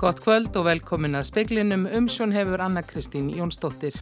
Gott 0.00 0.22
kvöld 0.24 0.54
og 0.56 0.64
velkomin 0.64 1.12
að 1.18 1.26
speiklinum 1.28 1.82
umsjón 1.84 2.30
hefur 2.32 2.62
Anna 2.64 2.80
Kristín 2.80 3.26
Jónsdóttir. 3.36 3.92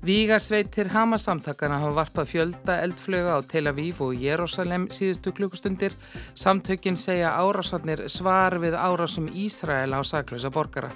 Vígasveitir 0.00 0.88
Hamasamtakana 0.94 1.76
hafa 1.82 1.90
varpað 1.98 2.30
fjölda 2.30 2.78
eldflöga 2.86 3.34
á 3.36 3.44
Tel 3.44 3.68
Aviv 3.68 4.00
og 4.00 4.16
Jérúsalem 4.16 4.86
síðustu 4.88 5.34
klukkustundir. 5.36 5.92
Samtökin 6.32 6.96
segja 6.96 7.34
árásarnir 7.36 8.06
svar 8.08 8.56
við 8.64 8.78
árásum 8.80 9.28
Ísrael 9.28 9.92
á 9.92 10.00
saklösa 10.00 10.48
borgara. 10.48 10.88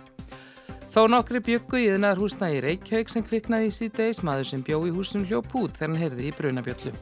Þó 0.88 1.04
nokkri 1.12 1.44
byggu 1.44 1.82
í 1.82 1.90
þennar 1.92 2.16
húsna 2.16 2.48
í 2.48 2.62
Reykjavík 2.64 3.12
sem 3.12 3.28
kviknaði 3.28 3.68
í 3.68 3.76
síðdeis 3.76 4.24
maður 4.24 4.54
sem 4.54 4.64
bjó 4.64 4.86
í 4.88 4.94
húsum 4.96 5.28
hljóp 5.28 5.52
út 5.52 5.76
þegar 5.76 5.92
hann 5.92 6.00
heyrði 6.00 6.30
í 6.30 6.38
brunabjöllu. 6.38 6.96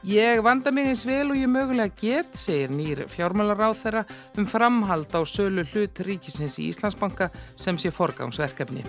Ég 0.00 0.40
vanda 0.40 0.70
mig 0.72 0.86
eins 0.88 1.02
vel 1.04 1.28
og 1.28 1.36
ég 1.36 1.50
mögulega 1.52 1.92
get, 2.00 2.32
segir 2.40 2.70
nýr 2.72 3.02
fjármálaráð 3.12 3.74
þeirra 3.82 4.02
um 4.40 4.46
framhald 4.48 5.12
á 5.12 5.20
sölu 5.28 5.60
hlut 5.74 6.00
ríkisins 6.06 6.56
í 6.56 6.70
Íslandsbanka 6.70 7.28
sem 7.52 7.76
sé 7.76 7.92
forgámsverkefni. 7.92 8.80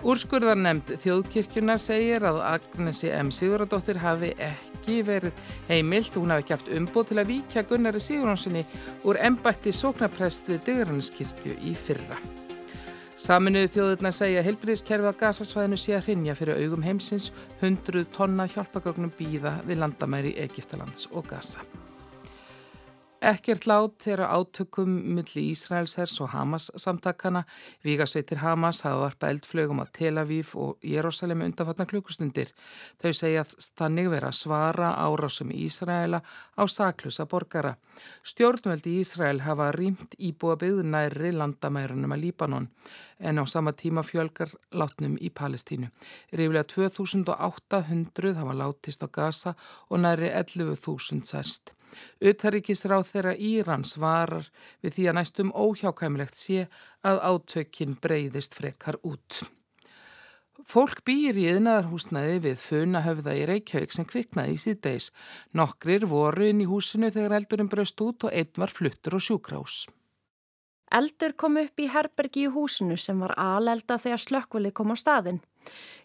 Úrskurðar 0.00 0.56
nefnd 0.56 0.94
þjóðkirkjuna 1.02 1.76
segir 1.76 2.24
að 2.24 2.40
Agnesi 2.54 3.12
M. 3.12 3.28
Siguradóttir 3.28 4.00
hafi 4.00 4.32
ekki 4.40 5.02
verið 5.04 5.36
heimilt 5.68 6.16
og 6.16 6.24
hún 6.24 6.32
hafi 6.32 6.46
ekki 6.46 6.56
haft 6.56 6.76
umbúð 6.80 7.10
til 7.10 7.20
að 7.20 7.32
víkja 7.36 7.68
Gunnari 7.68 8.00
Sigurðanssoni 8.00 8.64
úr 9.04 9.20
embætti 9.20 9.76
sóknaprest 9.76 10.54
við 10.54 10.70
Digranniskirkju 10.70 11.60
í 11.68 11.76
fyrra. 11.76 12.16
Saminuðu 13.20 13.68
þjóðurna 13.74 14.10
segja 14.16 14.40
að 14.40 14.46
helbriðskerfi 14.48 15.10
á 15.12 15.20
gasasvæðinu 15.20 15.78
sé 15.82 15.92
að 15.92 16.06
hrinja 16.06 16.36
fyrir 16.38 16.62
augum 16.62 16.86
heimsins 16.86 17.28
100 17.60 18.06
tonna 18.16 18.48
hjálpagögnum 18.48 19.12
býða 19.18 19.58
við 19.68 19.82
landamæri 19.82 20.32
Egiptalands 20.40 21.04
og 21.12 21.28
Gasa. 21.28 21.60
Ekkert 23.20 23.66
lát 23.68 23.98
þeirra 24.00 24.30
átökum 24.32 24.88
milli 25.12 25.50
Ísraelshers 25.50 26.14
og 26.24 26.30
Hamas 26.32 26.70
samtakana. 26.80 27.42
Vígasveitir 27.84 28.38
Hamas 28.40 28.80
hafa 28.86 29.02
varpa 29.02 29.28
eldflögum 29.28 29.82
á 29.84 29.86
Tel 29.92 30.16
Aviv 30.16 30.54
og 30.56 30.78
Jérúsalem 30.80 31.42
undanfatna 31.44 31.84
klukkustundir. 31.84 32.48
Þau 32.96 33.12
segja 33.12 33.42
þannig 33.76 34.08
vera 34.08 34.30
svara 34.32 34.94
árásum 35.04 35.52
Ísraela 35.52 36.22
á 36.56 36.64
saklusa 36.64 37.26
borgara. 37.28 37.74
Stjórnveldi 38.24 38.94
Ísrael 39.02 39.42
hafa 39.44 39.68
rýmt 39.76 40.16
íbúa 40.16 40.56
byggðunæri 40.56 41.34
landamærunum 41.36 42.14
að 42.16 42.22
Líbanon 42.24 42.70
en 43.20 43.36
á 43.36 43.44
sama 43.44 43.74
tíma 43.76 44.00
fjölgar 44.00 44.54
látnum 44.72 45.18
í 45.20 45.28
Palestínu. 45.28 45.90
Ríflega 46.32 46.64
2800 46.72 48.32
hafa 48.40 48.56
látist 48.56 49.04
á 49.04 49.08
Gaza 49.12 49.54
og 49.90 50.00
næri 50.00 50.32
11.000 50.32 51.28
særst. 51.28 51.74
Uttaríkisráð 52.20 53.06
þeirra 53.12 53.36
Írans 53.36 53.96
varar 54.00 54.50
við 54.82 54.98
því 54.98 55.06
að 55.10 55.16
næstum 55.20 55.54
óhjákæmilegt 55.54 56.40
sé 56.40 56.66
að 57.06 57.22
átökinn 57.30 57.96
breyðist 58.00 58.58
frekar 58.58 59.00
út. 59.02 59.42
Fólk 60.70 61.00
býr 61.08 61.38
í 61.40 61.46
yðnaðarhúsnaði 61.50 62.36
við 62.44 62.60
funahöfða 62.62 63.32
í 63.34 63.46
Reykjavík 63.48 63.94
sem 63.96 64.06
kviknaði 64.06 64.54
í 64.54 64.60
síðdeis. 64.60 65.08
Nokkrir 65.56 66.04
voru 66.06 66.50
inn 66.50 66.60
í 66.62 66.68
húsinu 66.68 67.10
þegar 67.10 67.38
eldurinn 67.40 67.70
braust 67.72 68.00
út 68.04 68.28
og 68.28 68.36
einn 68.36 68.60
var 68.60 68.70
fluttur 68.70 69.16
og 69.18 69.24
sjúkrás. 69.24 69.86
Eldur 70.90 71.36
kom 71.38 71.58
upp 71.60 71.78
í 71.78 71.86
herbergi 71.90 72.48
í 72.48 72.52
húsinu 72.54 72.96
sem 72.98 73.18
var 73.22 73.36
alelda 73.38 73.98
þegar 74.02 74.22
slökkvili 74.26 74.72
kom 74.74 74.90
á 74.90 74.96
staðin. 74.98 75.40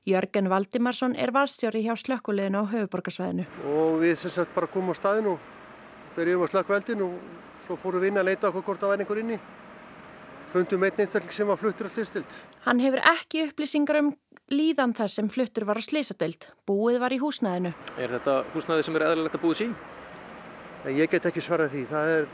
Jörgen 0.05 0.49
Valdimarsson 0.49 1.15
er 1.17 1.33
valstjóri 1.33 1.81
hjá 1.85 1.95
slökkviliðinu 1.97 2.61
á 2.61 2.71
höfuborgarsvæðinu. 2.73 3.45
Og 3.65 3.99
við 4.03 4.17
sem 4.21 4.33
sagt 4.33 4.53
bara 4.53 4.69
komum 4.69 4.93
á 4.93 4.95
staðinu 4.97 5.35
og 5.35 5.47
byrjum 6.15 6.45
að 6.45 6.51
slökk 6.53 6.71
veldin 6.73 7.05
og 7.05 7.15
svo 7.65 7.77
fórum 7.79 8.03
við 8.03 8.11
inn 8.11 8.21
að 8.21 8.29
leita 8.29 8.49
okkur 8.49 8.65
hvort 8.67 8.83
það 8.83 8.93
væri 8.93 9.05
einhver 9.05 9.21
inni. 9.23 9.39
Fundum 10.53 10.85
einn 10.87 11.01
einstakling 11.03 11.35
sem 11.35 11.49
var 11.49 11.59
fluttur 11.59 11.89
á 11.89 11.91
slistild. 11.91 12.37
Hann 12.63 12.79
hefur 12.83 13.01
ekki 13.11 13.47
upplýsingar 13.49 13.99
um 13.99 14.13
líðan 14.53 14.93
þar 14.95 15.11
sem 15.11 15.29
fluttur 15.31 15.65
var 15.67 15.81
á 15.81 15.83
slisadild. 15.83 16.47
Búið 16.69 17.01
var 17.03 17.15
í 17.15 17.19
húsnæðinu. 17.19 17.73
Er 17.97 18.15
þetta 18.15 18.37
húsnæði 18.53 18.87
sem 18.87 18.99
er 18.99 19.07
eðlilegt 19.09 19.37
að 19.39 19.43
búið 19.43 19.61
sín? 19.63 19.75
Ég 20.85 21.09
get 21.11 21.25
ekki 21.25 21.43
svarað 21.43 21.73
því. 21.73 21.83
Það 21.89 22.13
er 22.13 22.27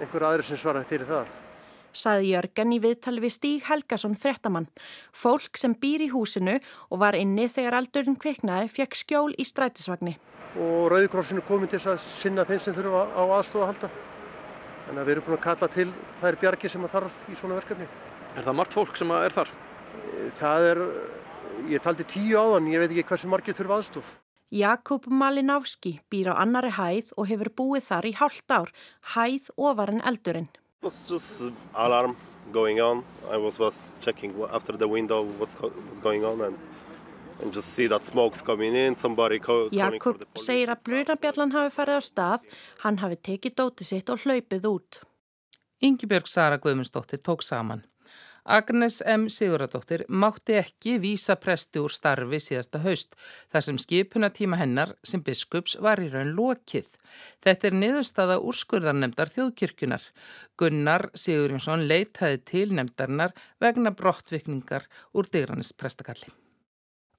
einhver 0.00 0.28
aðri 0.30 0.48
sem 0.48 0.60
svarað 0.60 0.88
fyrir 0.90 1.10
það. 1.10 1.41
Saði 1.92 2.32
Jörgen 2.32 2.74
í 2.74 2.80
viðtali 2.82 3.22
við 3.22 3.36
Stíg 3.36 3.70
Helgason 3.70 4.18
frettamann. 4.18 4.68
Fólk 5.12 5.60
sem 5.60 5.76
býr 5.78 6.08
í 6.08 6.12
húsinu 6.12 6.58
og 6.90 7.00
var 7.04 7.16
inni 7.16 7.48
þegar 7.52 7.78
aldurinn 7.80 8.18
kviknaði 8.20 8.72
fekk 8.72 9.00
skjól 9.04 9.32
í 9.36 9.46
strætisvagni 9.46 10.18
og 10.60 10.90
Rauðikrossinu 10.92 11.42
komin 11.48 11.70
til 11.70 11.80
að 11.88 12.00
sinna 12.18 12.44
þeim 12.48 12.60
sem 12.60 12.74
þurfa 12.76 13.06
á 13.16 13.22
aðstofa 13.38 13.64
að 13.64 13.70
halda. 13.70 13.90
Þannig 14.86 15.00
að 15.00 15.06
við 15.06 15.14
erum 15.14 15.26
búin 15.26 15.38
að 15.38 15.44
kalla 15.46 15.68
til 15.72 15.88
þær 16.20 16.38
bjargi 16.42 16.72
sem 16.72 16.84
að 16.84 16.94
þarf 16.96 17.22
í 17.32 17.36
svona 17.40 17.58
verkefni. 17.60 17.86
Er 18.36 18.46
það 18.46 18.58
margt 18.58 18.76
fólk 18.76 18.98
sem 18.98 19.14
er 19.16 19.36
þar? 19.36 19.52
Það 20.40 20.68
er, 20.72 20.82
ég 21.72 21.84
taldi 21.84 22.08
tíu 22.08 22.40
áðan, 22.40 22.68
ég 22.72 22.82
veit 22.82 22.90
ekki 22.90 23.08
hversu 23.08 23.30
margir 23.32 23.56
þurfa 23.56 23.78
aðstof. 23.80 24.16
Jakub 24.52 25.06
Malinowski 25.08 25.94
býr 26.12 26.34
á 26.36 26.44
annari 26.44 26.74
hæð 26.76 27.14
og 27.16 27.30
hefur 27.30 27.52
búið 27.56 27.86
þar 27.86 28.08
í 28.10 28.16
hálft 28.18 28.52
ár, 28.52 28.72
hæð 29.14 29.48
ofar 29.56 29.94
en 29.94 30.04
eldurinn. 30.04 30.50
It 30.82 30.86
was 30.86 31.08
just 31.08 31.42
alarm 31.74 32.16
going 32.52 32.80
on. 32.80 33.04
I 33.30 33.36
was, 33.36 33.56
was 33.56 33.92
checking 34.00 34.34
after 34.52 34.76
the 34.76 34.88
window 34.88 35.22
what's, 35.38 35.54
what's 35.54 36.00
going 36.00 36.24
on 36.24 36.40
and 36.40 36.58
Jakob 39.72 40.24
segir 40.38 40.72
að 40.74 40.82
brunabjallan 40.86 41.54
hafi 41.54 41.70
farið 41.76 41.98
á 41.98 42.02
stað, 42.02 42.44
hann 42.82 42.98
hafi 42.98 43.18
tekið 43.30 43.56
dóti 43.62 43.86
sitt 43.86 44.10
og 44.10 44.22
hlaupið 44.26 44.68
út. 44.70 45.00
Yngibjörg 45.82 46.26
Sara 46.26 46.58
Guðmundsdóttir 46.58 47.22
tók 47.22 47.42
saman. 47.46 47.86
Agnes 48.44 49.02
M. 49.06 49.28
Siguradóttir 49.30 50.02
mátti 50.08 50.56
ekki 50.58 50.96
vísa 50.98 51.36
presti 51.38 51.78
úr 51.78 51.94
starfi 51.94 52.40
síðasta 52.42 52.80
haust 52.82 53.14
þar 53.54 53.66
sem 53.68 53.78
skipunatíma 53.78 54.58
hennar 54.58 54.96
sem 55.06 55.22
biskups 55.22 55.76
var 55.78 56.02
í 56.02 56.10
raun 56.10 56.34
lokið. 56.34 56.90
Þetta 57.44 57.70
er 57.70 57.78
niðurstaða 57.78 58.40
úrskurðarnemdar 58.42 59.30
þjóðkirkjunar. 59.36 60.02
Gunnar 60.58 61.10
Sigurjónsson 61.14 61.86
leitaði 61.86 62.42
til 62.42 62.68
nemdarnar 62.74 63.36
vegna 63.62 63.94
brottvikningar 63.94 64.90
úr 65.14 65.30
digranis 65.30 65.70
prestakalli. 65.72 66.41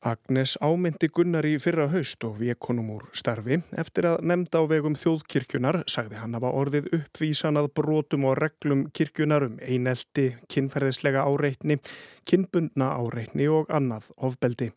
Agnes 0.03 0.57
ámyndi 0.59 1.07
Gunnar 1.15 1.45
í 1.47 1.53
fyrra 1.63 1.85
haust 1.87 2.25
og 2.27 2.35
vekonum 2.41 2.89
úr 2.97 3.05
starfi 3.15 3.61
eftir 3.79 4.09
að 4.09 4.25
nefnda 4.27 4.59
á 4.59 4.63
vegum 4.67 4.97
þjóðkirkjunar 4.99 5.77
sagði 5.87 6.19
hann 6.19 6.35
að 6.35 6.47
orðið 6.49 6.89
uppvísan 6.97 7.59
að 7.61 7.69
brotum 7.79 8.27
og 8.27 8.35
reglum 8.41 8.83
kirkjunar 8.91 9.47
um 9.47 9.55
einelti, 9.63 10.33
kinnferðislega 10.51 11.23
áreitni, 11.23 11.79
kinnbundna 12.27 12.91
áreitni 12.99 13.47
og 13.47 13.71
annað 13.71 14.11
ofbeldi. 14.19 14.73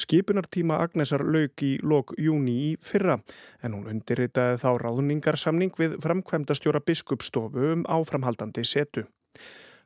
Skipunartíma 0.00 0.80
Agnesar 0.86 1.26
lauk 1.28 1.60
í 1.60 1.74
lok 1.84 2.14
júni 2.16 2.56
í 2.70 2.74
fyrra 2.80 3.18
en 3.60 3.76
hún 3.76 3.90
undirritaði 3.92 4.56
þá 4.62 4.70
ráðningarsamning 4.86 5.76
við 5.76 6.00
framkvæmda 6.00 6.56
stjóra 6.56 6.80
biskupstofu 6.80 7.74
um 7.74 7.84
áframhaldandi 7.84 8.64
setu. 8.64 9.04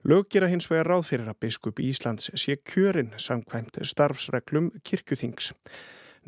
Lög 0.05 0.27
gera 0.29 0.51
hins 0.53 0.67
vegar 0.69 0.91
ráð 0.91 1.07
fyrir 1.09 1.29
að 1.33 1.39
biskup 1.47 1.79
Íslands 1.81 2.29
sé 2.37 2.59
kjörin 2.61 3.15
samkvæmt 3.17 3.79
starfsreglum 3.89 4.67
kirkjuþings. 4.85 5.55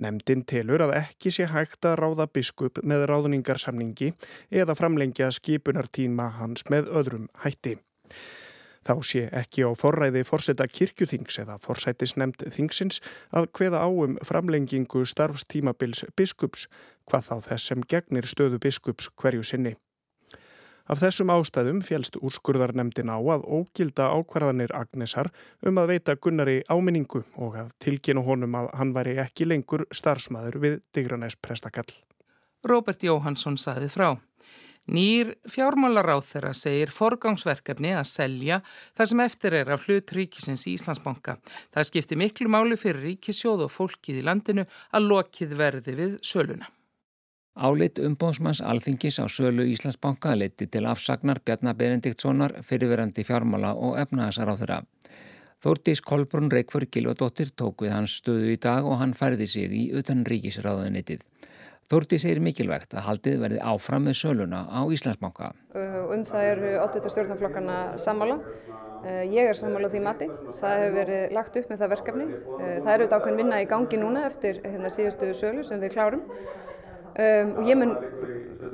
Nemndin 0.00 0.47
telur 0.48 0.81
að 0.87 0.94
ekki 1.03 1.32
sé 1.32 1.44
hægt 1.53 1.84
að 1.84 1.98
ráða 2.00 2.26
biskup 2.32 2.81
með 2.81 3.04
ráðningarsamningi 3.10 4.15
eða 4.62 4.76
framlengja 4.81 5.28
skipunartíma 5.36 6.31
hans 6.38 6.65
með 6.72 6.88
öðrum 6.88 7.28
hætti. 7.44 7.76
Þá 8.86 8.94
sé 9.04 9.26
ekki 9.34 9.69
á 9.69 9.70
forræði 9.76 10.25
forsetta 10.25 10.65
kirkjuþings 10.72 11.41
eða 11.42 11.59
forsætisnemnd 11.60 12.48
þingsins 12.56 13.03
að 13.28 13.50
hveða 13.59 13.82
áum 13.84 14.16
framlengingu 14.25 15.04
starfstímabils 15.04 16.06
biskups 16.16 16.68
hvað 17.04 17.28
þá 17.28 17.36
þess 17.51 17.72
sem 17.72 17.84
gegnir 17.84 18.28
stöðu 18.30 18.62
biskups 18.62 19.10
hverju 19.21 19.45
sinni. 19.45 19.77
Af 20.86 21.00
þessum 21.03 21.33
ástæðum 21.34 21.80
félst 21.83 22.15
úrskurðarnemdin 22.21 23.10
á 23.10 23.18
að 23.18 23.42
ógilda 23.42 24.06
ákvarðanir 24.15 24.71
Agnesar 24.77 25.33
um 25.66 25.80
að 25.83 25.91
veita 25.97 26.15
Gunnari 26.15 26.60
áminningu 26.71 27.24
og 27.42 27.56
að 27.59 27.72
tilkynna 27.83 28.22
honum 28.22 28.54
að 28.54 28.71
hann 28.78 28.92
væri 28.94 29.16
ekki 29.18 29.48
lengur 29.50 29.83
starfsmæður 29.91 30.60
við 30.62 30.78
Digranæs 30.94 31.38
prestakall. 31.42 31.91
Robert 32.66 33.03
Jóhansson 33.03 33.59
saði 33.59 33.91
frá. 33.91 34.15
Nýr 34.86 35.33
fjármálaráð 35.50 36.22
þeirra 36.28 36.53
segir 36.54 36.92
forgangsverkefni 36.94 37.91
að 37.98 38.06
selja 38.06 38.60
þar 38.94 39.10
sem 39.10 39.22
eftir 39.24 39.56
er 39.59 39.72
af 39.74 39.89
hlut 39.89 40.15
ríkisins 40.15 40.68
í 40.71 40.77
Íslandsbanka. 40.78 41.41
Það 41.74 41.89
skipti 41.91 42.21
miklu 42.22 42.47
máli 42.54 42.78
fyrir 42.78 43.03
ríkisjóð 43.09 43.66
og 43.66 43.74
fólkið 43.74 44.22
í 44.22 44.27
landinu 44.30 44.68
að 44.94 45.10
lokið 45.10 45.59
verði 45.59 45.98
við 45.98 46.18
söluna. 46.22 46.71
Álit 47.56 47.97
umbóðsmanns 47.97 48.60
alþingis 48.60 49.16
á 49.16 49.24
sölu 49.32 49.64
Íslandsbanka 49.64 50.34
leiti 50.36 50.66
til 50.68 50.84
afsagnar 50.84 51.38
Bjarnar 51.41 51.72
Benediktssonar 51.78 52.53
fyrirverandi 52.60 53.24
fjármála 53.24 53.70
og 53.72 53.97
efnaðasar 53.97 54.50
á 54.53 54.54
þeirra. 54.60 54.76
Þórtís 55.64 56.03
Kolbrún 56.04 56.50
Reykjörg 56.53 56.91
Gilvardóttir 56.92 57.54
tók 57.56 57.86
við 57.86 57.94
hans 57.97 58.18
stöðu 58.20 58.50
í 58.53 58.58
dag 58.60 58.84
og 58.84 59.00
hann 59.00 59.16
færði 59.16 59.47
sig 59.48 59.72
í 59.72 59.86
utan 59.97 60.20
ríkisráðunitið. 60.28 61.24
Þórti 61.88 62.18
segir 62.20 62.42
mikilvægt 62.44 62.92
að 62.92 63.06
haldið 63.06 63.41
verði 63.47 63.62
áfram 63.72 64.04
með 64.04 64.18
söluna 64.20 64.60
á 64.68 64.84
Íslandsbanka. 64.92 65.54
Um 66.12 66.28
það 66.28 66.50
eru 66.50 66.74
8. 66.82 67.04
stjórnarflokkana 67.08 67.78
sammála. 67.97 68.36
Ég 69.32 69.48
er 69.48 69.56
sammála 69.56 69.88
því 69.88 70.04
mati. 70.04 70.28
Það 70.60 70.78
hefur 70.82 70.97
verið 71.00 71.34
lagt 71.41 71.56
upp 71.56 71.72
með 71.72 71.82
það 71.82 71.92
verkefni. 71.97 72.28
Það 72.60 72.92
eru 72.92 73.08
auðvitað 73.08 73.18
ákveðin 73.20 73.42
vinna 73.42 73.64
í 73.64 73.72
gangi 73.72 74.04
núna 74.04 74.28
eftir 74.28 74.60
hérna, 74.66 74.92
síðustu 74.92 75.32
sölu 75.41 75.64
sem 75.64 75.80
við 75.80 75.97
klárum. 75.97 76.24
Um, 77.16 77.54
og 77.57 77.68
ég 77.71 77.78
mun 77.80 77.95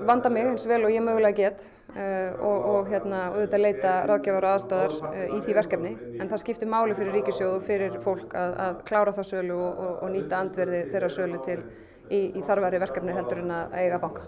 vanda 0.03 0.31
mig 0.33 0.43
eins 0.49 0.65
vel 0.67 0.83
og 0.83 0.91
ég 0.91 1.05
mögulega 1.05 1.37
get 1.37 1.61
uh, 1.94 2.33
og, 2.43 2.65
og 2.73 2.91
hérna, 2.91 3.29
auðvitað 3.31 3.62
leita 3.62 3.93
ráðgjafar 4.11 4.47
og 4.49 4.55
aðstöðar 4.56 4.97
uh, 5.06 5.21
í 5.37 5.39
því 5.44 5.55
verkefni 5.61 5.93
en 6.19 6.31
það 6.33 6.43
skiptir 6.43 6.71
máli 6.73 6.97
fyrir 6.99 7.15
ríkisjóð 7.21 7.55
og 7.61 7.65
fyrir 7.69 7.94
fólk 8.03 8.35
að, 8.35 8.56
að 8.67 8.83
klára 8.89 9.15
þá 9.15 9.23
sölu 9.29 9.61
og, 9.61 9.79
og, 9.87 9.94
og 10.03 10.15
nýta 10.17 10.41
andverði 10.43 10.83
þeirra 10.91 11.12
sölu 11.15 11.39
til 11.47 11.61
í, 12.11 12.21
í 12.35 12.43
þarfari 12.43 12.83
verkefni 12.83 13.15
heldur 13.15 13.44
en 13.44 13.55
að 13.61 13.79
eiga 13.79 14.03
banka. 14.03 14.27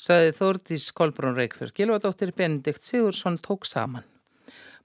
Saði 0.00 0.34
Þórdís 0.34 0.90
Kolbrún 0.96 1.36
Reykjörg, 1.36 1.76
Gilvardóttir 1.76 2.34
Benedikt 2.34 2.82
Sigursson 2.82 3.38
tók 3.38 3.68
saman. 3.68 4.06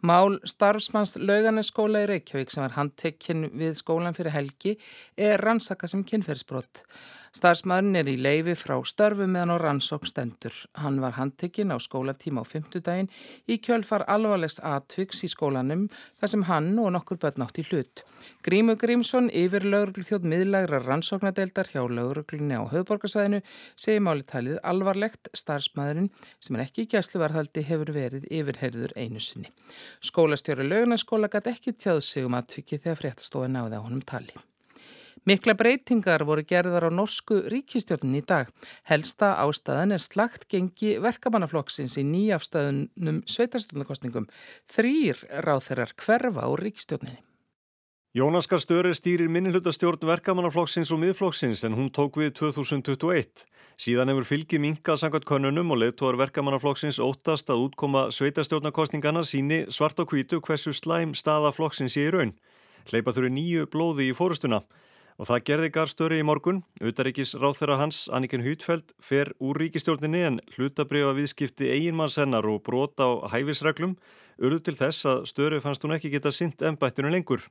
Mál 0.05 0.37
starfsmanns 0.45 1.15
lauganeskóla 1.17 2.03
í 2.03 2.09
Reykjavík 2.11 2.51
sem 2.53 2.65
var 2.65 2.75
handtekinn 2.75 3.47
við 3.57 3.77
skólan 3.79 4.13
fyrir 4.13 4.35
helgi 4.35 4.75
er 5.17 5.41
rannsaka 5.41 5.87
sem 5.89 6.03
kynferðsbrott. 6.05 6.83
Starfsmæðurinn 7.35 7.97
er 7.99 8.07
í 8.07 8.15
leifi 8.15 8.53
frá 8.55 8.77
störfu 8.87 9.25
meðan 9.27 9.51
á 9.51 9.57
rannsókn 9.59 10.07
stendur. 10.07 10.55
Hann 10.79 11.01
var 11.03 11.17
handtekinn 11.17 11.73
á 11.75 11.77
skólatíma 11.83 12.41
á 12.41 12.45
fymtudaginn 12.47 13.09
í 13.51 13.57
kjölfar 13.59 14.05
alvarlegs 14.07 14.61
atviks 14.63 15.19
í 15.27 15.29
skólanum 15.33 15.89
þar 16.21 16.31
sem 16.31 16.45
hann 16.47 16.71
og 16.79 16.93
nokkur 16.95 17.19
börn 17.19 17.43
átt 17.43 17.59
í 17.59 17.67
hlut. 17.67 18.05
Grímu 18.47 18.77
Grímsson 18.79 19.27
yfir 19.35 19.67
lauruglu 19.67 20.07
þjóð 20.07 20.29
miðlagra 20.31 20.79
rannsóknadeildar 20.85 21.73
hjá 21.73 21.83
lauruglunni 21.83 22.55
á 22.55 22.63
höfðborgarsæðinu 22.71 23.43
segir 23.75 24.07
máli 24.07 24.23
talið 24.31 24.63
alvarlegt 24.63 25.27
starfsmæðurinn 25.35 26.11
sem 26.39 26.55
er 26.55 26.67
ekki 26.69 26.87
í 26.87 26.91
gæsluvarðhaldi 26.95 27.67
hefur 27.67 27.91
verið 27.99 28.31
yfirherður 28.31 28.95
einu 28.95 29.19
sinni. 29.19 29.51
Skólastjóri 29.99 30.71
laugarnaskóla 30.71 31.27
gæti 31.35 31.57
ekki 31.57 31.75
tjáð 31.75 32.05
sig 32.07 32.31
um 32.31 32.39
atviki 32.39 32.79
þegar 32.79 33.01
fréttastofa 33.03 33.51
náði 33.51 33.75
á 33.75 33.83
honum 33.83 34.05
tali. 34.07 34.31
Mikla 35.25 35.55
breytingar 35.57 36.21
voru 36.21 36.43
gerðar 36.45 36.85
á 36.85 36.91
norsku 36.93 37.39
ríkistjórnin 37.49 38.19
í 38.19 38.21
dag. 38.21 38.51
Helsta 38.85 39.31
ástæðan 39.41 39.95
er 39.95 40.03
slagt 40.05 40.45
gengi 40.53 40.99
verkamannaflokksins 41.01 41.95
í 41.97 42.03
nýjafstæðunum 42.05 43.23
sveitarstjórnarkostningum. 43.33 44.27
Þrýr 44.69 45.23
ráð 45.41 45.63
þeirrar 45.65 45.95
hverfa 45.97 46.45
úr 46.51 46.63
ríkistjórninni. 46.67 47.17
Jónaskar 48.15 48.61
Störi 48.61 48.93
stýrir 48.93 49.33
minnilhutastjórn 49.33 50.05
verkamannaflokksins 50.05 50.93
og 50.93 51.01
miðflokksins 51.01 51.65
en 51.65 51.73
hún 51.73 51.89
tók 51.89 52.21
við 52.21 52.35
2021. 52.43 53.47
Síðan 53.81 54.13
hefur 54.13 54.29
fylgi 54.29 54.61
minka 54.61 54.93
sangvært 54.93 55.25
konunum 55.25 55.73
og 55.73 55.81
leðtóar 55.81 56.21
verkamannaflokksins 56.21 57.01
óttast 57.01 57.49
að 57.49 57.65
útkoma 57.65 58.11
sveitarstjórnarkostningana 58.13 59.25
síni 59.25 59.63
svart 59.73 59.99
og 60.05 60.13
hvítu 60.13 60.37
hversu 60.37 60.69
slæm 60.69 61.17
staða 61.17 61.49
flokksins 61.51 61.97
í 61.97 62.11
raun. 62.13 62.37
Hleypa 62.85 63.09
þurfi 63.09 63.33
nýju 63.33 63.71
blóði 63.73 64.11
í 64.13 64.15
fórustuna. 64.15 64.61
Og 65.15 65.29
það 65.29 65.43
gerði 65.47 65.69
Garstöri 65.71 66.17
í 66.19 66.25
morgun. 66.27 66.63
Utaríkis 66.83 67.37
ráþeira 67.39 67.77
hans, 67.79 68.05
Anniken 68.11 68.43
Hútfeld, 68.43 68.91
fer 68.99 69.31
úr 69.39 69.55
ríkistjórninni 69.61 70.23
en 70.27 70.41
hlutabriða 70.57 71.13
viðskipti 71.15 71.69
eiginmannssennar 71.71 72.47
og 72.51 72.59
brota 72.65 73.07
á 73.07 73.31
hæfisreglum 73.31 73.95
urðu 74.43 74.59
til 74.65 74.75
þess 74.75 75.07
að 75.07 75.23
Störi 75.31 75.61
fannst 75.63 75.85
hún 75.85 75.95
ekki 75.95 76.11
geta 76.11 76.33
sint 76.35 76.59
ennbættinu 76.65 77.11
lengur. 77.13 77.45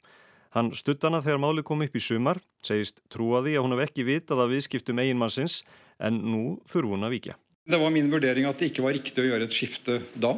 Hann 0.54 0.70
stuttana 0.76 1.22
þegar 1.24 1.40
máli 1.42 1.64
kom 1.66 1.82
upp 1.82 1.96
í 1.96 2.02
sumar, 2.02 2.38
segist 2.62 3.00
trúaði 3.10 3.56
að 3.56 3.64
hún 3.64 3.74
hef 3.74 3.88
ekki 3.88 4.04
vitað 4.06 4.44
að 4.44 4.52
viðskiptum 4.54 5.00
eiginmannsins 5.02 5.62
en 5.98 6.20
nú 6.20 6.42
þurfu 6.70 6.94
hún 6.94 7.08
að 7.08 7.16
vikja. 7.16 7.38
Det 7.64 7.80
var 7.80 7.90
min 7.90 8.12
vurdering 8.12 8.46
at 8.46 8.60
det 8.60 8.68
ikke 8.70 8.84
var 8.84 8.94
riktig 8.94 9.24
å 9.24 9.26
gjøre 9.30 9.48
et 9.48 9.56
skifte 9.56 9.98
da. 10.20 10.34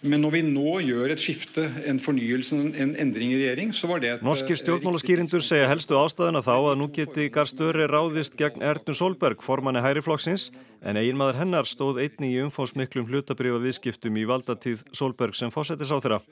Men 0.00 0.22
når 0.24 0.32
vi 0.32 0.40
nå 0.46 0.78
gjør 0.80 1.12
et 1.12 1.20
skifte, 1.20 1.66
en 1.90 1.98
fornyelse, 2.00 2.56
en 2.56 2.94
endring 3.02 3.34
i 3.34 3.36
regjering, 3.36 3.72
så 3.76 3.88
var 3.90 4.00
det 4.00 4.14
et... 4.14 4.22
Norskir 4.24 4.56
stjórnmálaskýrindur 4.56 5.44
segja 5.44 5.66
helstu 5.68 5.98
ástæðuna 6.00 6.40
þá 6.46 6.54
að 6.56 6.78
nú 6.80 6.86
geti 6.96 7.26
Garstöri 7.32 7.84
ráðist 7.90 8.38
gegn 8.40 8.64
Ertun 8.64 8.96
Solberg, 8.96 9.44
formanni 9.44 9.82
Hæri-flokksins, 9.84 10.46
en 10.80 10.96
eiginmaður 10.96 11.42
hennar 11.42 11.68
stóð 11.68 12.00
einni 12.06 12.30
í 12.32 12.38
umfónsmiklum 12.46 13.10
hlutabriða 13.10 13.60
viðskiptum 13.66 14.16
í 14.16 14.24
valdatíð 14.30 14.86
Solberg 14.96 15.36
sem 15.36 15.52
fósettis 15.52 15.92
á 15.92 16.00
þeirra. 16.00 16.22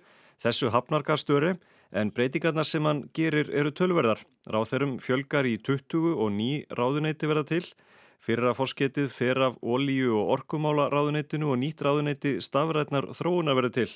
Þessu 0.41 0.73
hafnar 0.73 1.05
Garstöri, 1.05 1.59
en 1.93 2.15
breytingarnar 2.15 2.65
sem 2.69 2.89
hann 2.89 3.05
gerir 3.13 3.53
eru 3.53 3.75
tölverðar. 3.77 4.25
Ráð 4.49 4.73
þeirrum 4.73 4.97
fjölgar 5.05 5.45
í 5.45 5.59
20 5.61 6.17
og 6.17 6.33
ný 6.33 6.51
ráðuneyti 6.73 7.29
verða 7.29 7.45
til, 7.53 7.67
Fyrir 8.19 8.51
að 8.51 8.59
fórsketið 8.59 9.11
fer 9.15 9.41
af 9.47 9.59
ólíu 9.63 10.17
og 10.19 10.33
orkumála 10.37 10.89
ráðuneytinu 10.93 11.53
og 11.53 11.61
nýtt 11.63 11.85
ráðuneyti 11.87 12.39
stafrætnar 12.45 13.13
þróuna 13.15 13.55
verið 13.57 13.77
til. 13.79 13.91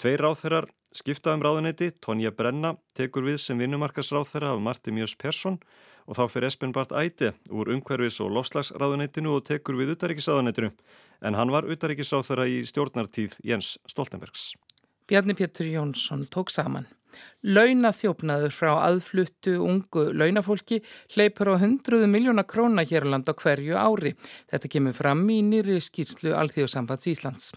Tveir 0.00 0.24
ráðherrar 0.24 0.70
skiptaðum 0.96 1.44
ráðuneyti, 1.44 1.90
Tonja 2.00 2.32
Brenna 2.32 2.74
tekur 2.96 3.26
við 3.28 3.38
sem 3.44 3.60
vinnumarkasráðherra 3.60 4.54
af 4.54 4.62
Marti 4.64 4.94
Mjörs 4.96 5.14
Persson 5.20 5.60
og 6.08 6.16
þá 6.18 6.24
fyrir 6.32 6.48
Espen 6.48 6.72
Bart 6.74 6.94
Æti 6.96 7.30
úr 7.52 7.70
umhverfis 7.74 8.18
og 8.24 8.32
lofslagsráðuneytinu 8.34 9.36
og 9.36 9.44
tekur 9.46 9.78
við 9.78 9.94
utaríkisráðuneytinu 9.94 10.72
en 11.20 11.36
hann 11.36 11.52
var 11.52 11.68
utaríkisráðherra 11.68 12.48
í 12.48 12.62
stjórnartíð 12.66 13.36
Jens 13.46 13.76
Stoltenbergs. 13.86 14.54
Bjarni 15.10 15.36
Pétur 15.36 15.68
Jónsson 15.68 16.26
tók 16.30 16.50
saman. 16.50 16.88
Launaþjófnaður 17.42 18.52
frá 18.54 18.72
aðfluttu 18.76 19.56
ungu 19.64 20.10
launafólki 20.12 20.82
hleypur 21.14 21.54
á 21.56 21.62
hundruðu 21.62 22.10
miljóna 22.10 22.44
króna 22.44 22.84
hér 22.84 23.08
á 23.08 23.32
hverju 23.32 23.76
ári. 23.76 24.14
Þetta 24.50 24.68
kemur 24.68 24.94
fram 24.94 25.26
í 25.30 25.40
nýri 25.42 25.80
skýrslu 25.80 26.36
Alþjóðsambands 26.36 27.10
Íslands. 27.10 27.52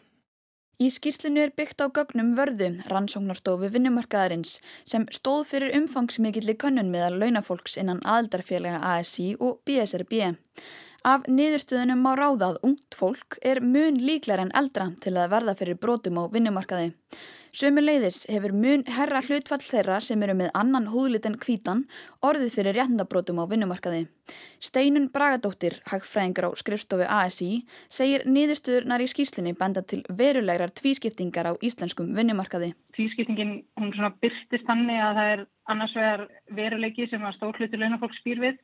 Í 0.81 0.89
skýrslinu 0.89 1.39
er 1.39 1.51
byggt 1.55 1.83
á 1.85 1.87
gögnum 1.93 2.31
vörðu 2.35 2.71
rannsóknarstofu 2.89 3.69
vinnumarkaðarins 3.75 4.57
sem 4.89 5.05
stóð 5.13 5.43
fyrir 5.51 5.75
umfangsmikilli 5.77 6.55
könnun 6.59 6.89
meðal 6.91 7.19
launafólks 7.21 7.77
innan 7.77 8.01
aðaldarfélaga 8.01 8.81
ASI 8.95 9.35
og 9.39 9.61
BSRB. 9.69 10.33
Af 11.03 11.27
niðurstöðunum 11.27 12.01
má 12.01 12.13
ráða 12.15 12.53
að 12.53 12.59
ungt 12.63 12.97
fólk 12.97 13.37
er 13.45 13.61
mun 13.61 14.01
líklar 14.01 14.39
en 14.39 14.51
eldra 14.55 14.89
til 15.03 15.13
að 15.13 15.33
verða 15.35 15.55
fyrir 15.59 15.77
brotum 15.77 16.19
á 16.19 16.23
vinnumarkaði. 16.33 16.93
Sömuleiðis 17.53 18.23
hefur 18.33 18.49
mun 18.57 18.81
herra 18.89 19.19
hlutfall 19.21 19.61
þeirra 19.61 19.99
sem 20.01 20.23
eru 20.25 20.33
með 20.39 20.47
annan 20.57 20.87
húðlit 20.89 21.27
en 21.29 21.35
kvítan 21.37 21.83
orðið 22.25 22.55
fyrir 22.55 22.73
réttindabrótum 22.79 23.37
á 23.37 23.45
vinnumarkaði. 23.51 24.07
Steinun 24.57 25.05
Bragadóttir, 25.13 25.75
hagfræðingar 25.85 26.47
á 26.49 26.57
skrifstofu 26.57 27.05
ASI, 27.05 27.61
segir 27.93 28.25
niðurstöðurnar 28.25 29.05
í 29.05 29.09
skýslinni 29.11 29.53
benda 29.59 29.85
til 29.85 30.01
verulegrar 30.09 30.73
tvískiptingar 30.73 31.51
á 31.51 31.53
íslenskum 31.61 32.09
vinnumarkaði. 32.17 32.71
Tvískiptingin, 32.97 33.59
hún 33.77 33.93
svona 33.93 34.15
byrstist 34.17 34.65
þannig 34.65 35.05
að 35.05 35.19
það 35.19 35.33
er 35.35 35.47
annars 35.69 35.93
vegar 35.99 36.25
veruleiki 36.57 37.05
sem 37.13 37.21
að 37.21 37.37
stórhluti 37.37 37.77
launafólk 37.77 38.17
spýr 38.17 38.41
við 38.47 38.57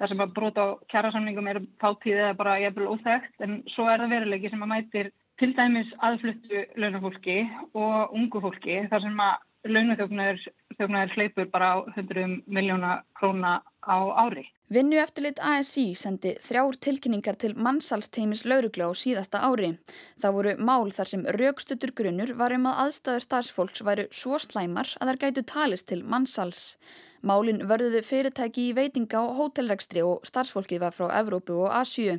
þar 0.00 0.08
sem 0.08 0.24
að 0.24 0.32
brota 0.40 0.64
á 0.64 0.68
kjærasamningum 0.88 1.52
er 1.52 1.60
fátíð 1.84 2.16
eða 2.16 2.36
bara 2.40 2.60
jæfnvel 2.64 2.94
óþægt 2.96 3.44
en 3.44 3.60
svo 3.76 3.92
er 3.92 4.00
það 4.00 4.16
veruleiki 4.16 4.50
sem 4.54 4.64
að 4.64 4.72
mætir 4.72 5.12
til 5.42 5.54
dæmis 5.58 5.88
aðfluttu 6.06 6.60
launafólki 6.78 7.40
og 7.74 8.12
ungu 8.14 8.42
fólki 8.44 8.76
þar 8.90 9.02
sem 9.02 9.22
að 9.24 9.72
launaþjóknar 9.74 11.14
hleypur 11.14 11.48
bara 11.50 11.74
á 11.74 11.76
100 11.96 12.42
miljóna 12.46 13.02
króna 13.18 13.60
á 13.82 13.96
ári. 14.22 14.46
Vinnu 14.72 14.96
eftirlit 15.02 15.42
ASI 15.42 15.92
sendi 15.98 16.34
þrjár 16.46 16.78
tilkynningar 16.86 17.36
til 17.42 17.52
mannsalsteimis 17.58 18.44
laurugla 18.46 18.90
á 18.90 18.92
síðasta 18.94 19.42
ári. 19.42 19.74
Það 20.22 20.36
voru 20.38 20.54
mál 20.58 20.94
þar 20.94 21.10
sem 21.10 21.26
raukstutur 21.38 21.94
grunnur 21.94 22.34
var 22.38 22.54
um 22.54 22.70
að 22.70 22.84
aðstæður 22.86 23.26
starfsfólks 23.26 23.84
væru 23.86 24.06
svo 24.10 24.38
slæmar 24.38 24.94
að 25.00 25.12
þær 25.12 25.22
gætu 25.26 25.46
talist 25.54 25.90
til 25.90 26.02
mannsals. 26.06 26.78
Málin 27.22 27.60
vörðuðu 27.70 28.00
fyrirtæki 28.02 28.68
í 28.68 28.74
veitinga 28.74 29.20
og 29.22 29.36
hótelregstri 29.38 30.02
og 30.02 30.24
starfsfólki 30.26 30.80
var 30.82 30.94
frá 30.96 31.06
Evrópu 31.20 31.54
og 31.68 31.70
Asju. 31.78 32.16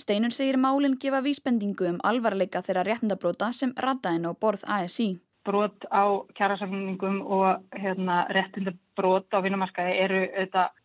Steinun 0.00 0.32
segir 0.32 0.56
málin 0.56 0.96
gefa 1.00 1.20
vísbendingu 1.20 1.90
um 1.90 1.98
alvarleika 2.08 2.62
þeirra 2.64 2.86
réttindabróta 2.88 3.50
sem 3.52 3.74
rataðin 3.76 4.24
á 4.24 4.32
borð 4.32 4.64
ASI. 4.64 5.10
Brót 5.44 5.84
á 5.92 6.24
kjærasafningum 6.38 7.20
og 7.20 7.68
hérna, 7.76 8.24
réttindabrót 8.32 9.28
á 9.28 9.38
vinnumarkaði 9.44 10.00
eru 10.06 10.24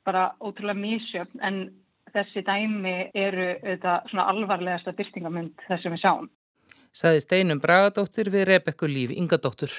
bara 0.04 0.28
ótrúlega 0.44 0.76
mísjöfn 0.76 1.40
en 1.40 1.64
þessi 2.12 2.44
dæmi 2.44 2.96
eru 3.16 3.50
svona 4.12 4.28
alvarlegasta 4.36 4.92
byrstingamund 5.00 5.56
þessum 5.70 5.96
við 5.96 6.04
sjáum. 6.04 6.32
Saði 6.92 7.24
Steinun 7.24 7.64
Bragadóttir 7.64 8.32
við 8.32 8.50
Rebekku 8.52 8.88
Líf 8.88 9.16
Ingadóttur. 9.16 9.72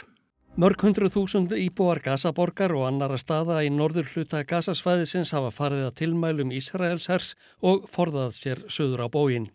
Mörg 0.57 0.81
hundru 0.81 1.11
þúsund 1.13 1.51
íbúar 1.53 1.99
Gazaborgar 2.01 2.73
og 2.73 2.87
annara 2.87 3.19
staða 3.21 3.59
í 3.61 3.67
norður 3.69 4.07
hluta 4.15 4.39
Gazasvæðisins 4.49 5.35
hafa 5.37 5.51
farið 5.53 5.83
að 5.85 5.99
tilmælum 5.99 6.55
Ísraels 6.57 7.11
hers 7.13 7.35
og 7.61 7.85
forðað 7.93 8.31
sér 8.39 8.63
söður 8.73 9.03
á 9.05 9.09
bógin. 9.13 9.51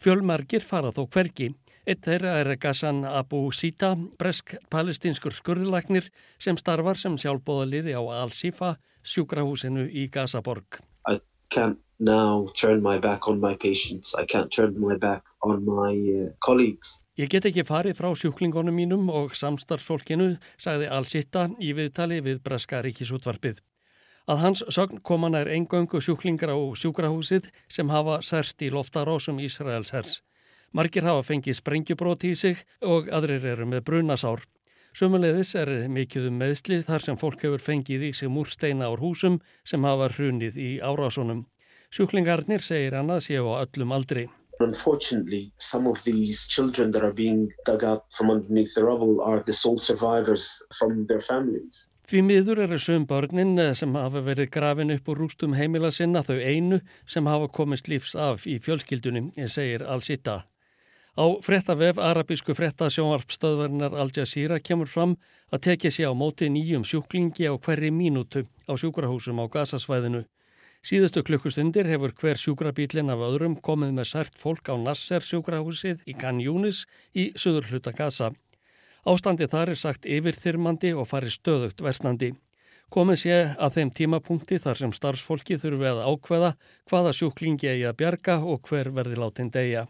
Fjölmargir 0.00 0.64
farað 0.64 0.96
þó 0.96 1.02
hvergi. 1.12 1.50
Eitt 1.84 2.08
þeirra 2.08 2.38
er 2.40 2.54
Gazan 2.56 3.02
Abu 3.04 3.42
Sita, 3.52 3.92
bresk-palestinskur 4.16 5.36
skurðlagnir 5.36 6.08
sem 6.40 6.56
starfar 6.56 6.96
sem 6.96 7.20
sjálfbóðaliði 7.20 8.00
á 8.00 8.02
Al-Sifa, 8.22 8.78
sjúkrahúsinu 9.04 9.90
í 9.92 10.08
Gazaborg. 10.08 10.80
I 11.04 11.20
can't 11.52 11.76
now 12.00 12.48
turn 12.56 12.80
my 12.80 12.96
back 12.96 13.28
on 13.28 13.44
my 13.44 13.56
patients. 13.60 14.14
I 14.16 14.24
can't 14.24 14.48
turn 14.50 14.80
my 14.80 14.96
back 14.96 15.22
on 15.42 15.66
my 15.68 15.92
uh, 15.92 16.32
colleagues. 16.40 17.02
Ég 17.20 17.28
get 17.28 17.44
ekki 17.44 17.66
farið 17.68 17.98
frá 17.98 18.14
sjúklingunum 18.16 18.72
mínum 18.72 19.10
og 19.12 19.34
samstarfsfólkinu, 19.36 20.38
sagði 20.56 20.86
Al-Sitta 20.88 21.42
í 21.60 21.74
viðtali 21.76 22.22
við 22.24 22.38
Braska 22.46 22.80
ríkisútvarpið. 22.86 23.58
Að 24.30 24.40
hans 24.40 24.62
sögn 24.72 25.02
kom 25.04 25.26
hann 25.26 25.36
er 25.36 25.50
engöngu 25.52 26.00
sjúklingar 26.00 26.54
á 26.54 26.56
sjúkrahúsið 26.80 27.50
sem 27.68 27.92
hafa 27.92 28.22
særst 28.24 28.64
í 28.64 28.70
loftarásum 28.72 29.42
Ísraels 29.42 29.92
hers. 29.92 30.16
Margir 30.72 31.04
hafa 31.04 31.26
fengið 31.26 31.60
sprengjubróti 31.60 32.32
í 32.32 32.40
sig 32.40 32.64
og 32.80 33.12
aðrir 33.12 33.44
eru 33.52 33.68
með 33.68 33.84
brunasár. 33.90 34.46
Sumulegðis 34.96 35.52
er 35.60 35.76
mikið 35.92 36.32
um 36.32 36.40
meðsli 36.40 36.80
þar 36.88 37.04
sem 37.04 37.20
fólk 37.20 37.44
hefur 37.44 37.68
fengið 37.68 38.08
í 38.08 38.14
sig 38.16 38.32
múrsteina 38.32 38.88
ár 38.88 39.04
húsum 39.04 39.42
sem 39.64 39.84
hafa 39.84 40.08
hrunið 40.14 40.56
í 40.56 40.72
árásunum. 40.80 41.44
Sjúklingarnir 41.92 42.64
segir 42.64 42.96
hann 42.96 43.12
að 43.12 43.26
séu 43.28 43.50
á 43.50 43.60
öllum 43.60 43.92
aldri. 43.92 44.30
Unfortunately, 44.60 45.52
some 45.58 45.86
of 45.86 46.04
these 46.04 46.46
children 46.46 46.90
that 46.92 47.02
are 47.02 47.12
being 47.12 47.50
dug 47.64 47.82
up 47.82 48.06
from 48.12 48.30
underneath 48.30 48.74
the 48.74 48.84
rubble 48.84 49.20
are 49.20 49.40
the 49.40 49.52
sole 49.52 49.78
survivors 49.78 50.62
from 50.78 51.06
their 51.06 51.20
families. 51.20 51.88
Því 52.10 52.20
miður 52.26 52.58
eru 52.64 52.76
sögum 52.82 53.06
börnin 53.06 53.54
eh, 53.62 53.72
sem 53.78 53.94
hafa 53.94 54.20
verið 54.26 54.50
grafin 54.50 54.90
upp 54.90 55.08
úr 55.08 55.20
rústum 55.22 55.52
heimila 55.54 55.92
sinna 55.94 56.24
þau 56.26 56.40
einu 56.42 56.80
sem 57.06 57.28
hafa 57.30 57.46
komist 57.54 57.86
lífs 57.88 58.16
af 58.18 58.48
í 58.50 58.56
fjölskyldunum, 58.58 59.30
segir 59.46 59.84
Al-Sitta. 59.86 60.40
Á 61.14 61.24
frettavef 61.46 61.98
arabísku 62.02 62.54
frettasjónvarpstöðverðinar 62.58 63.94
Al 63.94 64.10
Jazeera 64.16 64.58
kemur 64.58 64.90
fram 64.90 65.16
að 65.54 65.64
tekja 65.68 65.90
sér 65.94 66.10
á 66.10 66.14
móti 66.14 66.50
nýjum 66.50 66.82
sjúklingi 66.86 67.46
á 67.46 67.54
hverri 67.54 67.90
mínútu 67.94 68.44
á 68.66 68.74
sjúkrahúsum 68.74 69.38
á 69.42 69.46
gasasvæðinu. 69.46 70.24
Síðustu 70.80 71.20
klukkustundir 71.20 71.84
hefur 71.84 72.14
hver 72.16 72.38
sjúkrabílinn 72.40 73.12
af 73.12 73.20
öðrum 73.20 73.58
komið 73.60 73.90
með 73.98 74.06
sært 74.08 74.38
fólk 74.40 74.70
á 74.72 74.80
Nasser 74.80 75.20
sjúkrahúsið 75.20 76.06
í 76.08 76.14
Canjúnis 76.16 76.86
í 77.12 77.26
söður 77.36 77.68
hluta 77.68 77.92
Gaza. 77.92 78.30
Ástandi 79.04 79.44
þar 79.52 79.74
er 79.74 79.80
sagt 79.80 80.08
yfirþyrmandi 80.08 80.94
og 80.96 81.10
farið 81.12 81.36
stöðugt 81.36 81.84
versnandi. 81.84 82.32
Komið 82.88 83.20
sé 83.20 83.36
að 83.60 83.76
þeim 83.76 83.92
tímapunkti 84.00 84.56
þar 84.64 84.80
sem 84.80 84.96
starfsfólki 84.96 85.60
þurfi 85.60 85.90
að 85.92 86.00
ákveða 86.08 86.54
hvaða 86.88 87.12
sjúklingi 87.18 87.68
eigi 87.74 87.84
að 87.90 87.98
bjarga 88.00 88.40
og 88.40 88.64
hver 88.64 88.88
verði 88.96 89.20
látin 89.20 89.52
degja. 89.52 89.84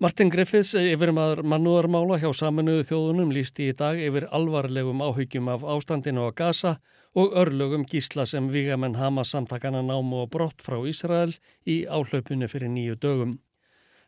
Martin 0.00 0.30
Griffiths, 0.32 0.72
yfirmaður 0.74 1.42
mannúðarmála 1.46 2.16
hjá 2.18 2.30
saminuðu 2.34 2.86
þjóðunum, 2.88 3.32
lísti 3.36 3.68
í 3.68 3.74
dag 3.76 4.00
yfir 4.00 4.24
alvarlegum 4.34 5.02
áhyggjum 5.04 5.50
af 5.52 5.66
ástandinu 5.68 6.24
á 6.26 6.30
Gaza 6.32 6.72
og 7.14 7.36
örlögum 7.36 7.84
gísla 7.84 8.24
sem 8.26 8.48
vígamenn 8.50 8.96
Hamas 8.96 9.30
samtakana 9.30 9.82
námu 9.84 10.24
og 10.24 10.30
brott 10.32 10.64
frá 10.64 10.80
Ísrael 10.88 11.36
í 11.68 11.84
áhlaupinu 11.84 12.48
fyrir 12.48 12.72
nýju 12.72 12.96
dögum. 12.98 13.36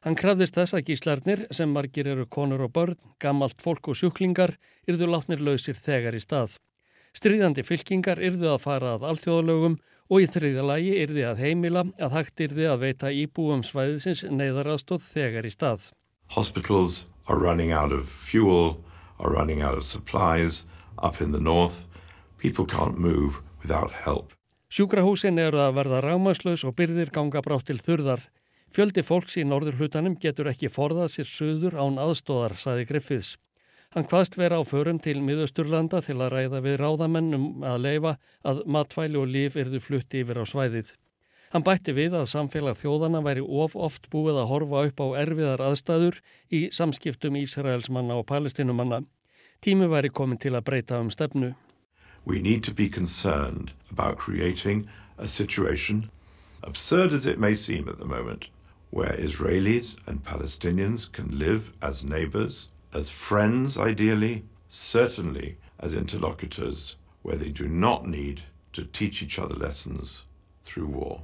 Hann 0.00 0.16
krafðist 0.16 0.56
þess 0.56 0.74
að 0.74 0.88
gíslarnir, 0.88 1.46
sem 1.52 1.70
margir 1.70 2.08
eru 2.08 2.26
konur 2.26 2.64
og 2.64 2.72
börn, 2.72 2.98
gammalt 3.20 3.60
fólk 3.62 3.92
og 3.92 4.00
sjúklingar, 4.00 4.56
yrðu 4.88 5.12
látnir 5.12 5.44
lausir 5.44 5.76
þegar 5.76 6.16
í 6.16 6.24
stað. 6.24 6.56
Stríðandi 7.14 7.62
fylkingar 7.62 8.18
yrðu 8.18 8.50
að 8.56 8.64
fara 8.64 8.96
að 8.96 9.06
alþjóðalögum 9.12 9.78
og 10.10 10.24
í 10.24 10.28
þriðalagi 10.28 10.94
yrði 11.04 11.24
að 11.30 11.42
heimila 11.44 11.86
að 12.02 12.18
hægt 12.18 12.44
yrði 12.48 12.68
að 12.70 12.84
veita 12.84 13.12
íbúum 13.12 13.64
svæðisins 13.64 14.24
neyðaraðstóð 14.28 15.08
þegar 15.12 15.48
í 15.48 15.54
stað. 15.54 15.90
Hospitals 16.34 17.04
are 17.28 17.38
running 17.40 17.72
out 17.72 17.92
of 17.92 18.08
fuel, 18.08 18.80
are 19.18 19.32
running 19.32 19.62
out 19.62 19.76
of 19.76 19.84
supplies 19.84 20.64
up 20.98 21.20
in 21.20 21.32
the 21.32 21.40
north 21.40 21.86
People 22.44 22.66
can't 22.66 22.98
move 22.98 23.40
without 23.62 23.92
help. 24.04 24.34
Sjúkrahúsin 24.68 25.38
eru 25.40 25.62
að 25.64 25.78
verða 25.78 26.00
rámaslaus 26.04 26.64
og 26.68 26.74
byrðir 26.76 27.08
ganga 27.14 27.40
brátt 27.40 27.70
til 27.70 27.78
þurðar. 27.80 28.20
Fjöldi 28.68 29.00
fólks 29.00 29.38
í 29.40 29.46
norður 29.48 29.78
hlutanum 29.78 30.18
getur 30.20 30.50
ekki 30.50 30.68
forðað 30.68 31.08
sér 31.14 31.30
söður 31.30 31.78
án 31.80 31.96
aðstóðar, 32.02 32.58
saði 32.60 32.84
Griffiths. 32.90 33.38
Hann 33.94 34.08
hvaðst 34.10 34.36
vera 34.36 34.58
á 34.58 34.62
förum 34.66 34.98
til 34.98 35.20
miðausturlanda 35.22 36.00
til 36.02 36.18
að 36.18 36.32
ræða 36.34 36.60
við 36.64 36.78
ráðamennum 36.82 37.62
að 37.62 37.80
leifa 37.86 38.14
að 38.42 38.64
matfæli 38.66 39.20
og 39.20 39.28
líf 39.30 39.58
erðu 39.60 39.80
flutti 39.80 40.24
yfir 40.24 40.42
á 40.42 40.44
svæðið. 40.50 40.94
Hann 41.54 41.62
bætti 41.62 41.94
við 41.94 42.16
að 42.18 42.26
samfélag 42.32 42.80
þjóðana 42.80 43.20
væri 43.22 43.44
of 43.46 43.76
oft 43.78 44.10
búið 44.10 44.40
að 44.42 44.50
horfa 44.50 44.86
upp 44.88 45.04
á 45.04 45.06
erfiðar 45.22 45.62
aðstæður 45.68 46.18
í 46.50 46.64
samskiptum 46.74 47.38
Ísraelsmanna 47.38 48.18
og 48.18 48.26
palestinumanna. 48.26 49.04
Tími 49.62 49.86
væri 49.86 50.10
komin 50.10 50.42
til 50.42 50.56
að 50.58 50.66
breyta 50.66 50.98
um 50.98 51.14
stefnu. 51.14 51.54
we 52.24 52.40
need 52.40 52.64
to 52.64 52.72
be 52.72 52.88
concerned 52.88 53.72
about 53.90 54.16
creating 54.16 54.88
a 55.18 55.28
situation, 55.28 56.10
absurd 56.62 57.12
as 57.12 57.26
it 57.26 57.38
may 57.38 57.54
seem 57.54 57.88
at 57.88 57.98
the 57.98 58.04
moment, 58.04 58.48
where 58.90 59.12
Israelis 59.12 59.96
and 60.06 60.24
Palestinians 60.24 61.10
can 61.10 61.38
live 61.38 61.72
as 61.82 62.04
neighbors, 62.04 62.68
as 62.94 63.10
friends 63.10 63.78
ideally, 63.78 64.44
certainly 64.68 65.56
as 65.78 65.94
interlocutors, 65.94 66.96
where 67.22 67.36
they 67.36 67.50
do 67.50 67.68
not 67.68 68.06
need 68.06 68.42
to 68.72 68.84
teach 68.84 69.22
each 69.22 69.38
other 69.38 69.54
lessons 69.54 70.24
through 70.64 70.86
war. 70.86 71.22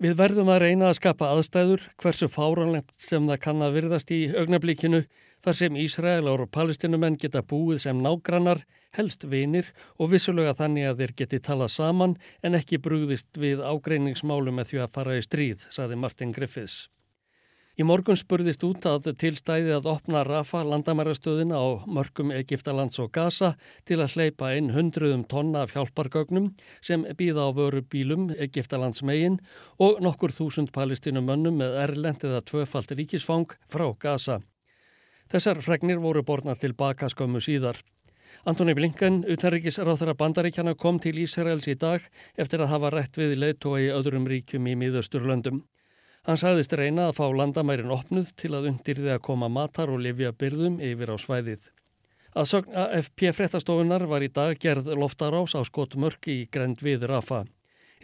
Við 0.00 0.14
verðum 0.16 0.48
að 0.48 0.62
reyna 0.62 0.86
að 0.88 0.96
skapa 0.96 1.26
aðstæður 1.34 1.82
hversu 2.00 2.28
fáranlegt 2.32 2.94
sem 2.96 3.26
það 3.28 3.40
kann 3.44 3.64
að 3.64 3.74
virðast 3.74 4.12
í 4.16 4.20
augnablíkinu 4.32 5.02
þar 5.44 5.58
sem 5.58 5.76
Ísraelar 5.76 6.40
og 6.44 6.48
palestinumenn 6.52 7.18
geta 7.20 7.42
búið 7.44 7.82
sem 7.84 8.00
nágrannar, 8.00 8.62
helst 8.96 9.26
vinir 9.28 9.68
og 9.98 10.14
vissulega 10.14 10.54
þannig 10.56 10.88
að 10.88 11.02
þeir 11.02 11.12
geti 11.20 11.42
talað 11.44 11.74
saman 11.74 12.16
en 12.42 12.56
ekki 12.56 12.80
brúðist 12.80 13.36
við 13.36 13.60
ágreiningsmálu 13.60 14.56
með 14.56 14.72
því 14.72 14.82
að 14.86 14.96
fara 14.96 15.18
í 15.20 15.26
stríð, 15.26 15.68
saði 15.68 16.00
Martin 16.00 16.32
Griffiths. 16.32 16.88
Í 17.80 17.84
morgun 17.86 18.18
spurðist 18.18 18.60
út 18.66 18.84
að 18.84 19.06
tilstæði 19.16 19.70
að 19.72 19.86
opna 19.88 20.20
Rafa 20.26 20.60
landamærastöðina 20.68 21.56
á 21.56 21.80
mörgum 21.88 22.28
Egiptalands 22.36 23.00
og 23.00 23.08
Gaza 23.14 23.54
til 23.88 23.96
að 24.04 24.18
hleypa 24.18 24.50
inn 24.58 24.68
hundruðum 24.74 25.22
tonna 25.30 25.62
af 25.64 25.72
hjálpargögnum 25.72 26.50
sem 26.84 27.06
býða 27.16 27.46
á 27.48 27.56
vöru 27.56 27.80
bílum 27.80 28.26
Egiptalands 28.36 29.00
megin 29.00 29.40
og 29.80 30.02
nokkur 30.04 30.36
þúsund 30.36 30.74
palestinum 30.76 31.24
mönnum 31.30 31.56
með 31.62 31.78
erlend 31.86 32.28
eða 32.28 32.42
tvöfalt 32.52 32.92
ríkisfang 33.00 33.56
frá 33.72 33.86
Gaza. 33.96 34.42
Þessar 35.32 35.64
fregnir 35.64 36.04
voru 36.04 36.20
borna 36.20 36.58
til 36.60 36.76
baka 36.76 37.08
skömmu 37.08 37.40
síðar. 37.40 37.80
Antoni 38.44 38.76
Blinken, 38.76 39.22
utanríkisráþara 39.24 40.18
bandaríkjana, 40.20 40.76
kom 40.76 41.00
til 41.00 41.16
Ísraels 41.24 41.72
í 41.72 41.80
dag 41.80 42.04
eftir 42.36 42.60
að 42.60 42.74
hafa 42.76 42.92
rætt 42.92 43.16
við 43.16 43.38
leittói 43.40 43.86
í 43.88 43.92
öðrum 43.94 44.28
ríkjum 44.28 44.68
í 44.68 44.76
miðausturlöndum. 44.84 45.64
Hann 46.28 46.36
sagðist 46.36 46.74
reyna 46.76 47.06
að 47.08 47.14
fá 47.16 47.26
landamærin 47.32 47.92
opnuð 47.94 48.34
til 48.36 48.52
að 48.52 48.66
undirði 48.70 49.14
að 49.14 49.22
koma 49.24 49.48
matar 49.48 49.88
og 49.88 50.02
lifja 50.04 50.34
byrðum 50.36 50.76
yfir 50.84 51.12
á 51.12 51.16
svæðið. 51.16 51.70
Að 52.36 52.48
sögn 52.50 52.76
AFP 52.76 53.30
frettastofunar 53.34 54.04
var 54.06 54.22
í 54.22 54.28
dag 54.28 54.58
gerð 54.60 54.92
loftarás 55.00 55.56
á 55.56 55.64
skott 55.64 55.96
mörki 55.96 56.42
í 56.42 56.48
grend 56.52 56.84
við 56.84 57.08
Rafa. 57.08 57.46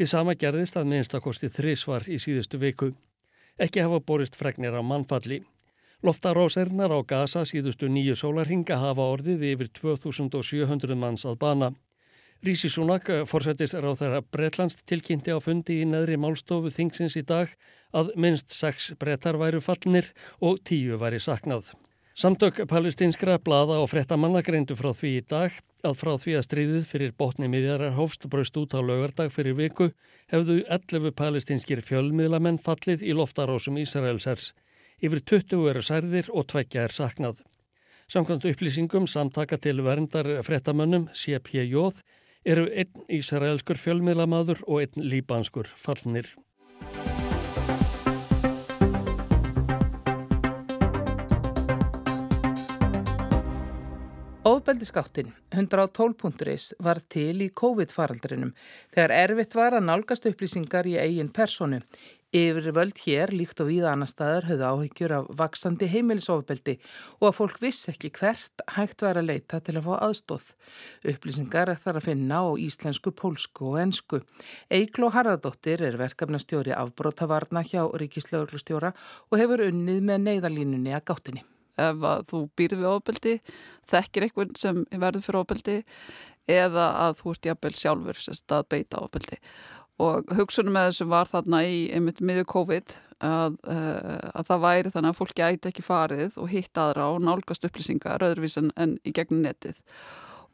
Í 0.01 0.09
sama 0.09 0.35
gerðist 0.35 0.79
að 0.81 0.89
minnstakosti 0.91 1.53
þrísvar 1.53 2.09
í 2.09 2.17
síðustu 2.19 2.59
viku. 2.61 2.91
Ekki 3.61 3.85
hafa 3.85 4.01
borist 4.01 4.35
fregnir 4.37 4.75
á 4.75 4.83
mannfalli. 4.83 5.43
Loftarásernar 6.05 6.93
á 6.93 7.01
Gaza 7.05 7.45
síðustu 7.49 7.89
nýju 7.93 8.17
sólarhinga 8.17 8.81
hafa 8.81 9.07
orðið 9.13 9.45
yfir 9.53 9.71
2700 9.77 10.97
manns 10.97 11.25
að 11.29 11.39
bana. 11.45 11.71
Rísi 12.45 12.69
Súnak, 12.69 13.09
fórsættis 13.27 13.73
ráð 13.73 14.03
þeirra 14.03 14.21
Breitlands, 14.21 14.77
tilkynnti 14.85 15.33
á 15.33 15.41
fundi 15.41 15.81
í 15.81 15.87
neðri 15.89 16.19
málstofu 16.21 16.69
þingsins 16.71 17.17
í 17.17 17.25
dag 17.25 17.49
að 17.97 18.13
minnst 18.21 18.53
sex 18.53 18.93
brettar 19.01 19.39
væru 19.41 19.63
fallnir 19.65 20.13
og 20.45 20.61
tíu 20.69 20.99
væri 21.01 21.19
saknað. 21.23 21.73
Samtök 22.17 22.63
palestinskra 22.69 23.39
blada 23.45 23.81
og 23.81 23.91
frettamanna 23.93 24.41
greindu 24.45 24.77
frá 24.77 24.93
því 24.97 25.11
í 25.19 25.25
dag 25.29 25.57
að 25.85 25.97
frá 26.01 26.13
því 26.17 26.37
að 26.37 26.47
stríðið 26.47 26.87
fyrir 26.89 27.17
botni 27.17 27.49
miðjarar 27.53 27.97
hófst 27.97 28.29
braust 28.33 28.57
út 28.57 28.77
á 28.77 28.81
laugardag 28.81 29.33
fyrir 29.33 29.57
viku 29.57 29.91
hefðu 30.33 30.63
11 30.65 31.13
palestinskir 31.17 31.83
fjölmiðlamenn 31.85 32.61
fallið 32.61 33.05
í 33.05 33.17
loftarósum 33.17 33.77
Ísraelsers. 33.81 34.53
Yfir 35.01 35.21
20 35.33 35.69
eru 35.73 35.85
særðir 35.85 36.31
og 36.33 36.49
tveggja 36.53 36.87
er 36.87 36.97
saknað. 36.97 37.43
Samkvæmt 38.09 38.49
upplýsingum 38.49 39.09
samtaka 39.11 39.59
til 39.61 39.83
verndar 39.85 40.31
frettamönnum 40.47 41.11
CPJ 41.13 41.91
eru 42.47 42.69
einn 42.71 43.07
ísraelskur 43.11 43.79
fjölmiðlamaður 43.81 44.63
og 44.67 44.85
einn 44.85 45.07
líbanskur 45.11 45.71
fallnir. 45.83 46.31
Óbeldisgáttin 54.47 55.33
112.is 55.51 56.77
var 56.79 57.01
til 57.11 57.41
í 57.43 57.49
COVID-faraldrinum 57.51 58.53
þegar 58.95 59.15
erfitt 59.17 59.57
var 59.59 59.75
að 59.75 59.89
nálgast 59.89 60.29
upplýsingar 60.31 60.87
í 60.87 60.95
eigin 61.03 61.33
personu. 61.35 61.81
Yfir 62.35 62.73
völd 62.75 62.99
hér, 63.05 63.31
líkt 63.31 63.61
og 63.63 63.69
víða 63.71 63.93
annar 63.95 64.09
staðar, 64.11 64.49
höfðu 64.49 64.65
áhyggjur 64.67 65.13
af 65.15 65.27
vaksandi 65.39 65.87
heimilisofbeldi 65.93 66.75
og 67.21 67.29
að 67.29 67.37
fólk 67.37 67.61
vissi 67.63 67.93
ekki 67.93 68.11
hvert 68.19 68.65
hægt 68.75 69.05
væri 69.05 69.23
að 69.23 69.29
leita 69.29 69.61
til 69.63 69.77
að 69.79 69.87
fá 69.87 69.93
aðstóð. 70.09 70.49
Upplýsingar 71.13 71.71
er 71.71 71.79
þar 71.85 72.01
að 72.01 72.09
finna 72.09 72.41
á 72.43 72.51
íslensku, 72.59 73.13
pólsku 73.15 73.71
og 73.71 73.79
ensku. 73.85 74.21
Eikló 74.67 75.13
Harðardóttir 75.15 75.85
er 75.87 76.01
verkefnastjóri 76.03 76.75
afbrótavarna 76.75 77.63
hjá 77.63 77.87
Ríkislauglustjóra 77.95 78.91
og 79.31 79.39
hefur 79.39 79.63
unnið 79.69 80.03
með 80.11 80.27
neyðalínunni 80.27 80.99
að 80.99 81.07
gáttinni. 81.13 81.47
Ef 81.79 82.05
að 82.11 82.27
þú 82.33 82.43
býrði 82.59 82.83
við 82.83 82.91
ofbeldi, 82.91 83.39
þekkir 83.87 84.27
einhvern 84.27 84.59
sem 84.59 84.85
verður 84.91 85.29
fyrir 85.29 85.43
ofbeldi 85.45 85.81
eða 86.51 86.91
að 87.07 87.19
þú 87.21 87.33
ert 87.35 87.49
jafnvel 87.53 87.75
sjálfur 87.77 88.23
að 88.57 88.69
beita 88.73 89.03
ofbeldi 89.03 89.41
og 90.03 90.37
hugsunum 90.37 90.77
með 90.77 90.91
þessum 90.91 91.13
var 91.13 91.31
þarna 91.31 91.63
í 91.65 91.79
einmitt 91.95 92.21
miður 92.21 92.49
COVID 92.53 92.99
að, 93.25 93.57
uh, 93.65 94.29
að 94.37 94.51
það 94.51 94.63
væri 94.67 94.93
þannig 94.93 95.15
að 95.15 95.19
fólki 95.23 95.47
ætti 95.47 95.73
ekki 95.73 95.87
farið 95.87 96.37
og 96.43 96.53
hitt 96.53 96.81
aðra 96.81 97.11
og 97.15 97.25
nálgast 97.25 97.65
upplýsingar 97.69 98.25
öðruvís 98.27 98.59
en, 98.61 98.97
í 99.07 99.15
gegnum 99.17 99.45
netið. 99.47 99.81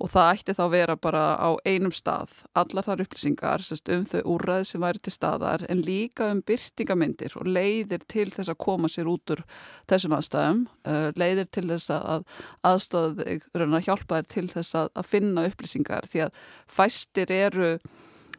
Og 0.03 0.11
það 0.11 0.29
ætti 0.33 0.55
þá 0.59 0.63
vera 0.73 0.95
bara 0.99 1.23
á 1.39 1.51
einum 1.69 1.93
stað 1.95 2.33
allar 2.59 2.87
þar 2.87 3.03
upplýsingar 3.05 3.63
sérst, 3.63 3.91
um 3.93 4.07
þau 4.09 4.23
úrraði 4.35 4.69
sem 4.71 4.83
væri 4.83 5.03
til 5.03 5.15
staðar 5.15 5.67
en 5.71 5.83
líka 5.87 6.31
um 6.33 6.41
byrtingamindir 6.47 7.37
og 7.39 7.51
leiðir 7.51 8.03
til 8.11 8.29
þess 8.35 8.51
að 8.51 8.63
koma 8.63 8.91
sér 8.91 9.11
út 9.11 9.35
úr 9.35 9.45
þessum 9.91 10.17
aðstæðum 10.19 10.65
uh, 10.87 11.11
leiðir 11.19 11.51
til 11.55 11.67
þess 11.71 11.93
að 11.99 12.27
aðstöðu 12.67 13.39
hjálpa 13.87 14.23
þér 14.23 14.31
til 14.39 14.49
þess 14.55 14.79
að, 14.81 14.95
að 14.95 15.11
finna 15.13 15.47
upplýsingar 15.51 16.11
því 16.11 16.25
að 16.27 16.43
fæstir 16.79 17.35
eru 17.39 17.77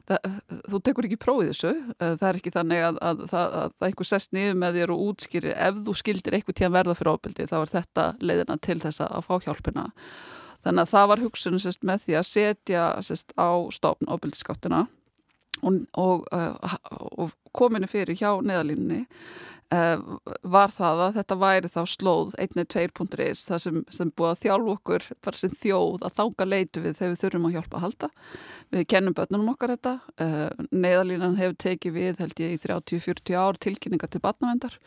Það, 0.10 0.26
þú 0.68 0.80
tekur 0.84 1.08
ekki 1.08 1.18
prófið 1.22 1.50
þessu. 1.52 1.74
Það 2.00 2.26
er 2.30 2.40
ekki 2.40 2.52
þannig 2.54 2.86
að, 2.90 2.98
að, 3.10 3.22
að, 3.30 3.54
að 3.62 3.88
einhver 3.88 4.10
sest 4.10 4.34
niður 4.36 4.58
með 4.60 4.80
þér 4.80 4.94
og 4.96 5.04
útskýrir. 5.10 5.54
Ef 5.56 5.78
þú 5.86 5.96
skildir 6.00 6.38
eitthvað 6.38 6.58
tíðan 6.60 6.76
verða 6.76 6.98
fyrir 7.00 7.14
ábyldi 7.14 7.48
þá 7.52 7.56
er 7.62 7.72
þetta 7.78 8.08
leiðina 8.20 8.58
til 8.68 8.80
þess 8.84 9.04
að 9.06 9.28
fá 9.30 9.34
hjálpina. 9.46 9.86
Þannig 10.64 10.84
að 10.84 10.92
það 10.94 11.08
var 11.12 11.24
hugsunum 11.24 11.64
sest, 11.64 11.82
með 11.88 12.04
því 12.06 12.18
að 12.20 12.28
setja 12.28 12.84
sest, 13.04 13.34
á 13.36 13.52
stofn 13.76 14.12
ábyldiskáttina 14.12 14.86
og, 15.64 15.80
og, 16.00 16.28
uh, 16.36 16.78
og 17.18 17.34
kominu 17.56 17.88
fyrir 17.90 18.18
hjá 18.20 18.30
neðalínni 18.44 19.04
uh, 19.74 20.20
var 20.56 20.74
það 20.74 21.04
að 21.06 21.18
þetta 21.20 21.38
væri 21.44 21.72
þá 21.72 21.80
slóð 21.90 22.36
1.2.is 22.42 23.46
það 23.48 23.64
sem, 23.66 23.80
sem 23.94 24.12
búið 24.14 24.32
að 24.32 24.42
þjálfu 24.44 24.76
okkur 24.78 25.08
bara 25.26 25.40
sem 25.40 25.56
þjóð 25.62 26.06
að 26.08 26.18
þánga 26.20 26.50
leitu 26.50 26.84
við 26.84 27.00
þegar 27.00 27.14
við 27.14 27.24
þurfum 27.24 27.48
að 27.50 27.58
hjálpa 27.58 27.80
að 27.80 27.86
halda. 27.88 28.12
Við 28.74 28.88
kennum 28.94 29.18
börnunum 29.18 29.54
okkar 29.54 29.76
þetta. 29.76 29.96
Uh, 30.18 30.68
neðalínan 30.72 31.40
hefur 31.40 31.60
tekið 31.68 31.98
við 31.98 32.24
held 32.24 32.44
ég 32.44 32.58
í 32.58 32.62
30-40 32.68 33.40
ár 33.40 33.62
tilkynninga 33.64 34.10
til 34.10 34.24
barnavendar 34.24 34.78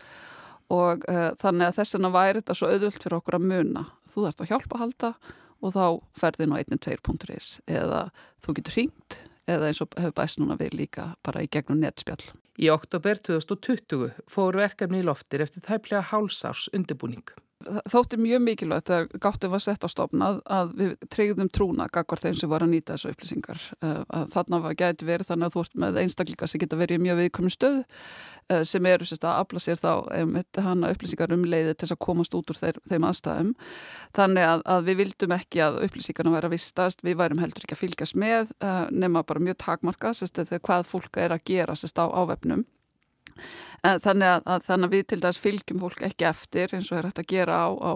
og 0.73 1.04
uh, 1.11 1.30
þannig 1.38 1.68
að 1.68 1.80
þess 1.80 1.97
vegna 1.97 2.12
væri 2.14 2.42
þetta 2.42 2.59
svo 2.59 2.71
auðvöld 2.73 3.00
fyrir 3.00 3.18
okkur 3.21 3.38
að 3.38 3.49
muna. 3.52 3.87
Þú 4.11 4.26
þarfst 4.26 4.42
að 4.42 4.52
hjálpa 4.52 4.78
að 4.78 4.85
halda 4.85 5.12
og 5.64 5.73
þá 5.73 5.85
ferðin 6.18 6.52
á 6.52 6.56
1.2.is 6.61 7.52
eða 7.71 8.09
þú 8.45 8.59
getur 8.59 8.76
hringt 8.76 9.21
eða 9.47 9.71
eins 9.71 9.83
og 9.85 9.95
hefur 9.97 10.17
bæst 10.19 10.41
núna 10.43 10.59
við 10.61 10.76
líka 10.81 11.09
bara 11.26 11.45
í 11.45 11.50
gegnum 11.50 11.81
netspjall. 11.83 12.23
Í 12.57 12.71
oktober 12.73 13.19
2020 13.21 14.15
fóru 14.33 14.62
verkefni 14.62 15.03
í 15.03 15.07
loftir 15.07 15.45
eftir 15.45 15.65
þæplega 15.67 16.07
hálsárs 16.12 16.71
undirbúning. 16.76 17.26
Þótti 17.65 18.19
mjög 18.21 18.43
mikilvægt 18.45 18.91
þegar 18.91 19.21
gáttum 19.25 19.53
var 19.55 19.63
sett 19.65 19.81
á 19.81 19.89
stofnað 19.89 20.43
að 20.45 20.73
við 20.77 20.91
treyðum 21.09 21.49
trúna 21.49 21.87
gagvar 21.89 22.21
þeim 22.21 22.37
sem 22.37 22.51
var 22.53 22.67
að 22.67 22.75
nýta 22.75 22.95
þessu 22.95 23.13
upplýsingar. 23.15 23.63
Eh, 23.81 24.03
að 24.13 24.27
þarna 24.35 24.61
var 24.67 24.77
gæti 24.77 25.09
verið 25.09 25.31
þannig 25.31 25.49
að 25.49 25.55
þú 25.55 25.63
ert 25.65 25.79
með 25.81 26.01
einstaklinga 26.03 26.49
sem 26.53 26.61
geta 26.61 26.79
verið 26.83 27.01
í 27.01 27.05
mjög 27.07 27.19
viðkominn 27.23 27.55
stöðu 27.55 27.81
eh, 27.81 28.63
sem 28.69 28.91
eru 28.93 29.09
sérst 29.09 29.25
að 29.25 29.41
afla 29.41 29.65
sér 29.65 29.81
þá 29.81 29.91
hana 30.69 30.93
upplýsingar 30.93 31.33
um 31.33 31.49
leiði 31.49 31.73
til 31.81 31.89
að 31.89 32.03
komast 32.07 32.37
út 32.37 32.53
úr 32.53 32.61
þeir, 32.61 32.83
þeim 32.93 33.09
aðstæðum. 33.09 33.57
Þannig 34.21 34.49
að, 34.53 34.69
að 34.77 34.87
við 34.91 35.03
vildum 35.03 35.37
ekki 35.41 35.65
að 35.65 35.81
upplýsingarna 35.89 36.37
væri 36.37 36.51
að 36.53 36.57
vistast, 36.59 37.05
við 37.09 37.21
værum 37.25 37.41
heldur 37.41 37.65
ekki 37.65 37.79
að 37.79 37.85
fylgjast 37.87 38.21
með 38.21 38.53
uh, 38.61 38.85
nema 38.93 39.25
bara 39.25 39.43
mjög 39.49 39.63
takmarka 39.65 40.13
sérst 40.13 40.45
hvað 40.45 40.89
fólk 40.93 41.25
er 41.25 41.33
að 41.33 41.47
gera 41.49 41.75
sérst 41.79 41.97
á 41.97 42.05
ávefnum. 42.05 42.67
Þannig 43.83 44.28
að, 44.28 44.40
að, 44.49 44.62
þannig 44.66 44.88
að 44.88 44.95
við 44.97 45.05
til 45.11 45.19
dæs 45.23 45.38
fylgjum 45.43 45.83
fólk 45.83 46.02
ekki 46.09 46.26
eftir 46.26 46.73
eins 46.75 46.89
og 46.91 46.99
er 46.99 47.08
hægt 47.08 47.21
að 47.23 47.28
gera 47.30 47.58
á, 47.63 47.69
á, 47.76 47.93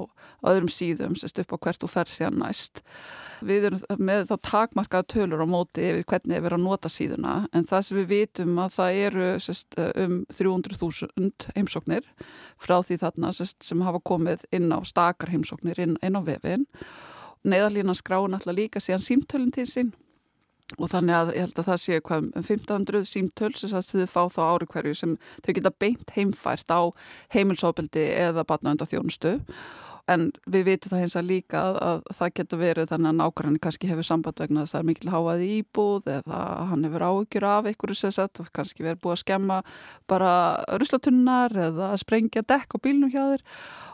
öðrum 0.51 0.71
síðum 0.71 1.17
sérst 1.19 1.41
upp 1.43 1.55
á 1.57 1.63
hvert 1.65 1.87
og 1.87 1.93
fer 1.93 2.11
síðan 2.11 2.39
næst. 2.43 2.83
Við 3.47 3.71
erum 3.71 4.05
með 4.11 4.27
þá 4.31 4.35
takmarkaða 4.47 5.09
tölur 5.15 5.43
á 5.43 5.49
móti 5.49 5.87
yfir 5.89 6.07
hvernig 6.13 6.43
við 6.43 6.51
erum 6.51 6.61
að 6.61 6.69
nota 6.69 6.93
síðuna 6.93 7.37
en 7.57 7.67
það 7.71 7.87
sem 7.87 8.01
við 8.01 8.11
vitum 8.13 8.61
að 8.61 8.75
það 8.77 9.01
eru 9.07 9.31
sérst, 9.47 9.79
um 10.05 10.19
300.000 10.37 11.57
heimsóknir 11.57 12.11
frá 12.61 12.77
því 12.85 13.01
þarna 13.01 13.33
sérst, 13.35 13.63
sem 13.65 13.87
hafa 13.87 14.03
komið 14.05 14.45
inn 14.55 14.69
á 14.71 14.79
stakar 14.85 15.33
heimsóknir 15.33 15.81
inn, 15.81 15.97
inn 16.05 16.21
á 16.21 16.23
vefin. 16.23 16.69
Neðalína 17.49 17.97
skráin 17.97 18.37
alltaf 18.37 18.55
líka 18.55 18.85
síðan 18.85 19.07
símtölinn 19.07 19.55
til 19.57 19.67
sín 19.67 19.95
og 20.79 20.91
þannig 20.93 21.17
að 21.17 21.33
ég 21.35 21.47
held 21.47 21.61
að 21.61 21.69
það 21.71 21.83
sé 21.85 22.01
hvað 22.07 22.25
um 22.25 22.31
1500 22.45 23.11
símtöl 23.11 23.53
sem 23.59 23.85
þið 23.91 24.09
fá 24.13 24.23
þá 24.31 24.41
ári 24.47 24.71
hverju 24.71 24.97
sem 25.01 25.17
þau 25.45 25.53
geta 25.57 25.75
beint 25.83 26.15
heimfært 26.17 26.75
á 26.75 26.81
heimilsópildi 27.35 28.07
eða 28.29 28.47
batnaönda 28.49 28.89
þjónustu 28.89 29.39
en 30.11 30.27
við 30.51 30.67
vitum 30.69 30.93
það 30.93 31.03
hins 31.05 31.17
að 31.19 31.29
líka 31.29 31.61
að, 31.63 31.79
að 31.89 32.01
það 32.19 32.33
getur 32.39 32.61
verið 32.61 32.89
þannig 32.91 33.11
að 33.11 33.19
nákvæmlega 33.21 33.65
kannski 33.67 33.91
hefur 33.91 34.09
samband 34.09 34.43
vegna 34.43 34.65
þess 34.65 34.75
að 34.75 34.79
það 34.79 34.83
er 34.83 34.89
mikil 34.91 35.13
háaði 35.15 35.51
íbúð 35.59 36.09
eða 36.17 36.41
hann 36.71 36.87
hefur 36.89 37.07
áhugjur 37.09 37.47
af 37.51 37.71
einhverju 37.71 38.01
sem 38.01 38.17
sett 38.17 38.43
og 38.43 38.51
kannski 38.57 38.87
verið 38.87 39.03
búið 39.05 39.17
að 39.17 39.23
skemma 39.25 39.61
bara 40.11 40.33
ruslatunnar 40.81 41.57
eða 41.69 41.93
sprengja 42.01 42.43
dekk 42.43 42.77
á 42.77 42.79
bílnum 42.83 43.13
hjá 43.13 43.23
þér 43.35 43.47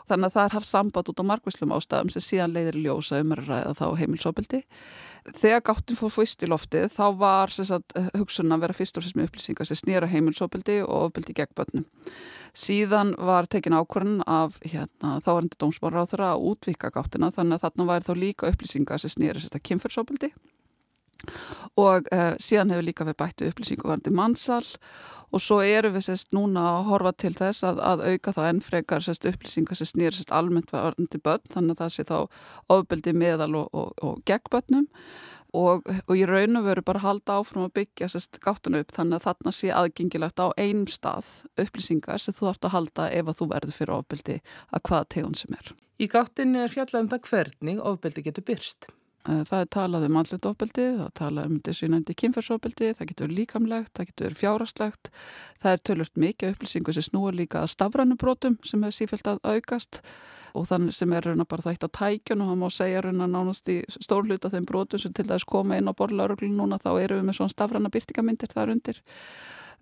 þannig 0.07 0.29
að 0.29 0.37
það 0.37 0.45
er 0.45 0.57
haft 0.57 0.71
samband 0.71 1.11
út 1.11 1.21
á 1.21 1.29
margvíslum 1.29 1.75
ástæðum 1.75 2.11
sem 2.13 2.23
síðan 2.23 2.55
leiðir 2.55 2.79
ljósa 2.79 3.21
um 3.21 3.35
að 3.35 3.43
ræða 3.49 3.75
þá 3.75 3.85
heimilsópildi 4.01 4.63
þegar 5.35 5.63
gáttin 5.65 5.97
fór 5.99 6.11
fyrst 6.13 6.43
í 6.45 6.49
loftið 6.49 6.87
þá 6.93 7.05
var 7.19 7.51
sagt, 7.53 7.95
hugsun 8.15 8.53
að 8.55 8.63
vera 8.63 8.75
fyrst 8.77 8.97
og 8.97 9.03
fyrst 9.03 9.17
með 9.17 9.29
upplýsingar 9.29 9.67
sem 9.67 9.79
snýra 9.79 10.09
heimilsopildi 10.11 10.79
og 10.85 11.09
opildi 11.09 11.35
gegn 11.35 11.55
börnum. 11.57 11.87
Síðan 12.57 13.13
var 13.19 13.49
tekin 13.51 13.75
ákvörðin 13.75 14.23
af 14.25 14.57
hérna, 14.63 15.17
þá 15.21 15.29
var 15.29 15.41
hendur 15.43 15.61
dómsmára 15.61 16.05
á 16.06 16.06
þeirra 16.11 16.33
að 16.33 16.45
útvika 16.51 16.91
gáttina 16.93 17.31
þannig 17.35 17.57
að 17.57 17.65
þarna 17.67 17.89
væri 17.91 18.07
þá 18.07 18.13
líka 18.23 18.51
upplýsingar 18.51 19.03
sem 19.03 19.13
snýra 19.13 19.39
sér 19.39 19.49
þetta 19.49 19.67
kynferðsopildi 19.71 20.31
og 21.77 22.09
uh, 22.13 22.33
síðan 22.41 22.73
hefur 22.73 22.85
líka 22.85 23.05
verið 23.07 23.21
bættu 23.21 23.47
upplýsingu 23.49 23.89
varandi 23.89 24.13
mannsal 24.13 24.63
og 25.33 25.43
svo 25.43 25.59
eru 25.65 25.91
við 25.95 26.07
sérst 26.07 26.33
núna 26.35 26.63
að 26.71 26.89
horfa 26.91 27.13
til 27.23 27.33
þess 27.35 27.65
að, 27.67 27.81
að 27.83 28.03
auka 28.11 28.33
þá 28.35 28.41
enn 28.47 28.61
frekar 28.63 29.03
sérst 29.03 29.25
upplýsingar 29.27 29.79
sem 29.79 29.89
snýr 29.89 30.15
sérst 30.15 30.33
almennt 30.35 30.71
varandi 30.73 31.21
börn 31.23 31.49
þannig 31.53 31.75
að 31.75 31.81
það 31.83 31.95
sé 31.95 32.05
þá 32.07 32.19
ofbeldi 32.77 33.15
meðal 33.17 33.55
og, 33.63 33.73
og, 33.73 33.89
og 34.03 34.21
gegn 34.29 34.53
börnum. 34.53 34.87
Og, 35.57 35.87
og 35.87 36.13
ég 36.13 36.27
raun 36.27 36.59
og 36.59 36.65
veru 36.67 36.83
bara 36.85 37.01
halda 37.01 37.37
áfram 37.39 37.65
að 37.65 37.77
byggja 37.79 38.09
sérst 38.11 38.39
gáttun 38.43 38.77
upp 38.77 38.91
þannig 38.93 39.17
að 39.17 39.27
þarna 39.29 39.53
sé 39.55 39.71
aðgengilegt 39.73 40.43
á 40.43 40.47
einum 40.59 40.87
stað 40.91 41.31
upplýsingar 41.63 42.21
sem 42.21 42.35
þú 42.35 42.49
þarfst 42.49 42.67
að 42.67 42.75
halda 42.75 43.09
ef 43.15 43.31
að 43.31 43.41
þú 43.41 43.49
verður 43.55 43.77
fyrir 43.79 43.97
ofbeldi 43.97 44.39
að 44.69 44.87
hvaða 44.89 45.11
tegund 45.15 45.39
sem 45.39 45.55
er. 45.57 45.71
Í 45.97 46.05
gáttinni 46.11 46.61
er 46.61 46.69
fjallað 46.69 47.03
um 47.03 47.11
það 47.11 47.27
hvernig 47.31 47.81
ofbeldi 47.81 48.23
getur 48.27 48.45
byrst. 48.45 48.89
Það 49.27 49.59
er 49.59 49.69
talað 49.73 50.05
um 50.07 50.17
andlet 50.21 50.45
ofbeldi, 50.47 50.83
það 50.95 51.07
er 51.07 51.15
talað 51.19 51.47
um 51.49 51.55
þessu 51.65 51.87
nefndi 51.91 52.13
kynferðsofbeldi, 52.21 52.91
það 52.95 53.09
getur 53.09 53.33
líkamlegt, 53.33 53.91
það 53.97 54.07
getur 54.11 54.35
fjárastlegt, 54.39 55.09
það 55.59 55.73
er 55.73 55.81
tölvört 55.89 56.21
mikið 56.23 56.53
upplýsingu 56.53 56.95
sem 56.95 57.05
snúar 57.09 57.35
líka 57.35 57.59
að 57.59 57.73
stafrannubrótum 57.73 58.55
sem 58.63 58.85
hefur 58.85 58.95
sífælt 58.95 59.27
að 59.33 59.41
aukast 59.43 59.99
og 60.55 60.69
þannig 60.69 60.95
sem 60.95 61.17
er 61.17 61.27
raun 61.27 61.43
að 61.43 61.49
bara 61.51 61.73
eitt 61.73 61.83
á 61.83 61.89
tækjun 61.97 62.45
og 62.45 62.53
það 62.53 62.61
má 62.61 62.69
segja 62.77 63.03
raun 63.03 63.25
að 63.25 63.33
nánast 63.33 63.73
í 63.73 63.77
stórluta 63.97 64.53
þeim 64.53 64.69
brótum 64.69 65.03
sem 65.03 65.17
til 65.17 65.27
þess 65.27 65.49
koma 65.49 65.81
inn 65.81 65.91
á 65.91 65.97
borðlauruglu 65.97 66.47
núna 66.53 66.79
þá 66.79 66.89
eru 66.93 67.19
við 67.19 67.27
með 67.27 67.39
svona 67.41 67.55
stafrannabyrtingamindir 67.57 68.53
þar 68.53 68.73
undir. 68.77 69.03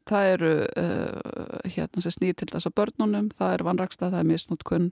Það 0.10 0.32
eru 0.34 0.52
uh, 0.66 1.70
hérna 1.70 2.02
sem 2.02 2.14
snýr 2.18 2.36
til 2.38 2.50
þess 2.50 2.70
að 2.70 2.78
börnunum, 2.82 3.30
það 3.34 3.56
er 3.60 3.66
vanraksta, 3.70 4.10
það 4.10 4.20
er 4.24 4.30
misnótkunn 4.34 4.92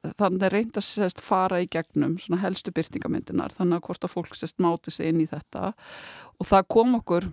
þannig 0.00 0.46
er 0.46 0.54
reynd 0.54 0.78
að 0.80 0.86
sest, 0.86 1.20
fara 1.24 1.60
í 1.60 1.68
gegnum 1.70 2.16
helstu 2.40 2.72
byrtingamindinar 2.76 3.54
þannig 3.56 3.80
að 3.80 3.86
hvort 3.88 4.06
að 4.06 4.14
fólk 4.14 4.38
sest, 4.38 4.60
máti 4.62 4.92
sig 4.94 5.12
inn 5.12 5.20
í 5.20 5.28
þetta. 5.28 5.72
Og 6.40 6.48
það 6.48 6.68
kom 6.72 6.96
okkur 7.00 7.30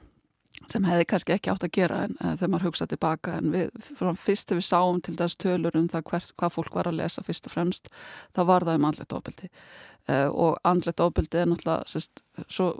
sem 0.71 0.87
hefði 0.87 1.05
kannski 1.07 1.35
ekki 1.35 1.51
átt 1.51 1.65
að 1.67 1.75
gera 1.77 1.99
en 2.07 2.15
uh, 2.17 2.33
þegar 2.33 2.51
maður 2.51 2.67
hugsaði 2.67 2.93
tilbaka 2.95 3.35
en 3.37 3.51
við, 3.53 3.91
fyrst 4.19 4.53
við 4.55 4.63
sáum 4.65 4.99
til 5.05 5.13
þess 5.19 5.39
tölur 5.39 5.77
um 5.77 5.85
það 5.91 6.07
hver, 6.09 6.25
hvað 6.41 6.55
fólk 6.55 6.79
var 6.79 6.89
að 6.89 6.97
lesa 6.99 7.23
fyrst 7.23 7.47
og 7.47 7.53
fremst, 7.53 7.91
það 8.35 8.49
var 8.49 8.65
það 8.67 8.79
um 8.79 8.87
andlet 8.89 9.15
ofbeldi. 9.19 9.51
Uh, 10.07 10.27
og 10.31 10.59
andlet 10.67 11.03
ofbeldi 11.03 11.41
er 11.41 11.49
náttúrulega 11.51 11.87
sest, 11.91 12.23
svo, 12.47 12.71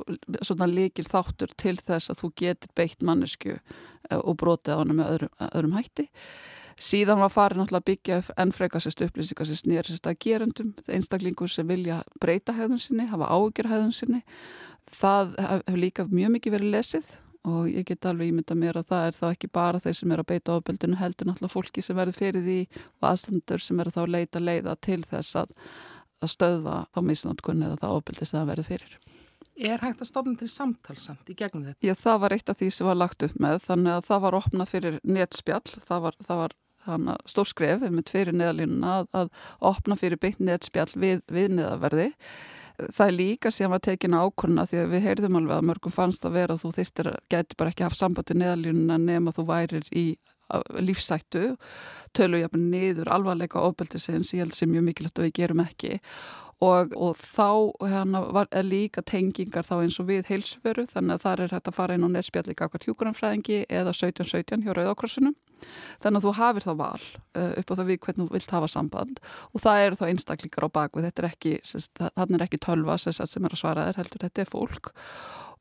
svona 0.41 0.67
líkil 0.71 1.05
þáttur 1.07 1.53
til 1.59 1.75
þess 1.77 2.11
að 2.11 2.23
þú 2.23 2.31
getur 2.43 2.75
beitt 2.75 3.05
mannesku 3.05 3.57
uh, 3.57 4.19
og 4.19 4.37
brotið 4.41 4.73
á 4.73 4.81
hana 4.81 4.97
með 4.97 5.13
öðrum, 5.15 5.35
öðrum 5.51 5.77
hætti 5.77 6.07
Síðan 6.77 7.23
var 7.23 7.31
farin 7.33 7.63
alltaf 7.63 7.79
að 7.81 7.87
byggja 7.89 8.17
enn 8.37 8.51
frekastist 8.53 8.99
upplýsingar 9.01 9.47
sem 9.49 9.57
snýrist 9.57 10.05
að 10.05 10.19
gerundum, 10.21 10.73
einstaklingur 10.85 11.49
sem 11.49 11.65
vilja 11.65 12.03
breyta 12.21 12.53
hæðun 12.53 12.81
sinni, 12.81 13.07
hafa 13.09 13.31
ágjur 13.33 13.71
hæðun 13.71 13.95
sinni. 13.97 14.19
Það 14.93 15.33
hefur 15.41 15.79
líka 15.81 16.05
mjög 16.11 16.35
mikið 16.35 16.55
verið 16.57 16.75
lesið 16.75 17.15
og 17.47 17.65
ég 17.71 17.87
get 17.87 18.05
alveg 18.05 18.29
ímynda 18.29 18.55
mér 18.59 18.77
að 18.77 18.91
það 18.91 19.07
er 19.07 19.17
þá 19.17 19.25
ekki 19.31 19.49
bara 19.57 19.81
þeir 19.81 19.97
sem 19.97 20.13
er 20.13 20.21
að 20.21 20.29
beita 20.31 20.55
ofbeldinu 20.57 20.99
heldur 20.99 21.29
náttúrulega 21.29 21.53
fólki 21.53 21.83
sem 21.85 21.97
verður 21.97 22.19
fyrir 22.19 22.45
því 22.45 22.59
og 22.99 23.09
aðstandur 23.09 23.63
sem 23.63 23.81
er 23.81 23.89
að 23.89 23.97
þá 23.97 24.13
leita 24.13 24.43
leiða 24.43 24.75
til 24.83 24.99
þess 25.07 25.39
að, 25.41 25.55
að 26.21 26.33
stöðva 26.35 26.77
þá 26.93 27.01
misnótkunni 27.09 27.69
eða 27.69 27.81
það 27.81 27.97
ofbeldist 28.01 28.35
að 28.35 28.39
það 28.39 28.49
verður 28.51 28.69
fyrir. 28.69 28.97
Er 29.57 29.81
hægt 29.81 30.03
að 30.03 30.11
stofna 30.11 30.37
til 30.37 30.51
samtalsamt 30.53 31.29
í 31.33 31.35
gegnum 31.37 31.65
þetta? 31.65 31.81
Já, 31.81 31.95
það 31.97 32.19
var 32.21 32.35
eitt 32.35 32.51
af 32.51 32.59
því 32.59 32.67
sem 32.75 32.89
var 32.91 32.99
lagt 32.99 33.23
upp 33.25 33.39
með 33.41 33.59
þannig 33.65 33.95
að 33.95 34.07
það 34.11 34.23
var 34.27 34.37
opna 34.37 34.67
fyrir 34.69 34.99
netspjall, 35.01 35.65
það 35.87 36.03
var, 36.03 36.17
það 36.27 36.41
var 36.43 36.57
stór 37.29 37.49
skref 37.49 37.83
með 37.85 38.11
fyrir 38.13 38.37
neðalínuna 38.37 38.99
að, 39.01 39.09
að 39.21 39.31
opna 39.71 39.97
fyrir 39.99 40.21
beint 40.21 40.39
netspjall 40.43 40.89
við, 40.95 41.23
við 41.31 41.57
neðaverði 41.57 42.11
það 42.77 43.03
er 43.07 43.15
líka 43.17 43.51
sem 43.53 43.73
að 43.73 43.85
tekina 43.89 44.23
ákvörna 44.25 44.65
því 44.69 44.81
að 44.83 44.91
við 44.93 45.05
heyrðum 45.07 45.37
alveg 45.39 45.57
að 45.57 45.67
mörgum 45.71 45.93
fannst 45.93 46.25
að 46.27 46.35
vera 46.37 46.57
að 46.57 46.63
þú 46.63 46.73
þyrtir 46.77 47.11
að 47.11 47.21
geti 47.33 47.57
bara 47.57 47.73
ekki 47.73 47.85
haft 47.87 47.99
samband 47.99 48.31
við 48.31 48.41
neðalínuna 48.43 48.97
nema 49.01 49.33
þú 49.35 49.47
værir 49.47 49.87
í 49.91 50.07
lífsættu 50.79 51.55
tölu 52.15 52.41
jafnir 52.41 52.67
niður 52.71 53.11
alvarleika 53.11 53.63
ofbeldisins 53.67 54.33
ég 54.35 54.45
held 54.45 54.55
sem 54.55 54.69
mjög 54.71 54.85
mikilvægt 54.89 55.19
að 55.19 55.27
við 55.27 55.39
gerum 55.41 55.63
ekki. 55.65 55.97
Og, 56.63 56.93
og 56.97 57.19
þá 57.21 57.69
hérna, 57.85 58.23
var, 58.33 58.47
er 58.49 58.65
líka 58.65 59.03
tengingar 59.05 59.65
þá 59.67 59.75
eins 59.83 59.99
og 60.01 60.07
við 60.07 60.31
heilsveru 60.31 60.87
þannig 60.89 61.19
að 61.19 61.25
það 61.25 61.43
er 61.43 61.51
hægt 61.53 61.69
að 61.69 61.75
fara 61.77 61.97
inn 61.97 62.07
á 62.07 62.09
netspjalli 62.15 62.55
kakar 62.57 62.87
hjúkuranfræðingi 62.87 63.59
eða 63.69 63.93
1717 63.93 64.65
hjá 64.65 64.73
Rauðakrossunum 64.73 65.35
þannig 66.01 66.19
að 66.19 66.25
þú 66.25 66.33
hafir 66.37 66.65
þá 66.65 66.71
val 66.79 67.03
uh, 67.03 67.53
upp 67.61 67.71
á 67.71 67.77
það 67.77 67.91
við 67.91 67.99
hvernig 68.05 68.27
þú 68.27 68.35
vilt 68.37 68.55
hafa 68.55 68.69
samband. 68.71 69.21
Og 69.53 69.63
það 69.63 69.83
eru 69.83 69.99
þá 69.99 70.03
einstaklingar 70.07 70.65
á 70.65 70.75
bakvið 70.79 71.07
þetta 71.07 71.23
er 71.23 71.29
ekki, 71.29 71.53
þannig 72.01 72.37
er 72.39 72.45
ekki 72.47 72.61
tölva 72.67 72.97
sem 73.01 73.15
er 73.17 73.53
að 73.53 73.61
svara 73.61 73.87
þér 73.89 74.01
heldur, 74.03 74.25
þetta 74.27 74.43
er 74.43 74.51
fólk. 74.51 74.91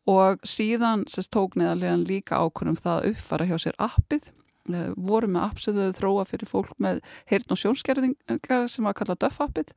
Og 0.06 0.42
síðan 0.46 1.06
sérst, 1.10 1.32
tók 1.34 1.56
neðarlegan 1.58 2.06
líka 2.06 2.38
ákvörnum 2.38 2.78
það 2.78 2.98
að 3.00 3.08
uppfara 3.12 3.48
hjá 3.48 3.56
sér 3.62 3.78
appið. 3.82 4.28
Eh, 4.66 4.90
voru 4.98 5.28
með 5.30 5.44
app 5.46 5.60
sem 5.62 5.76
þau 5.76 5.94
þróa 5.94 6.24
fyrir 6.26 6.48
fólk 6.50 6.72
með 6.82 6.98
heyrn 7.30 7.52
og 7.54 7.60
sjónskerðingar 7.60 8.64
sem 8.70 8.86
var 8.86 8.96
kallað 8.98 9.20
döfappið 9.22 9.70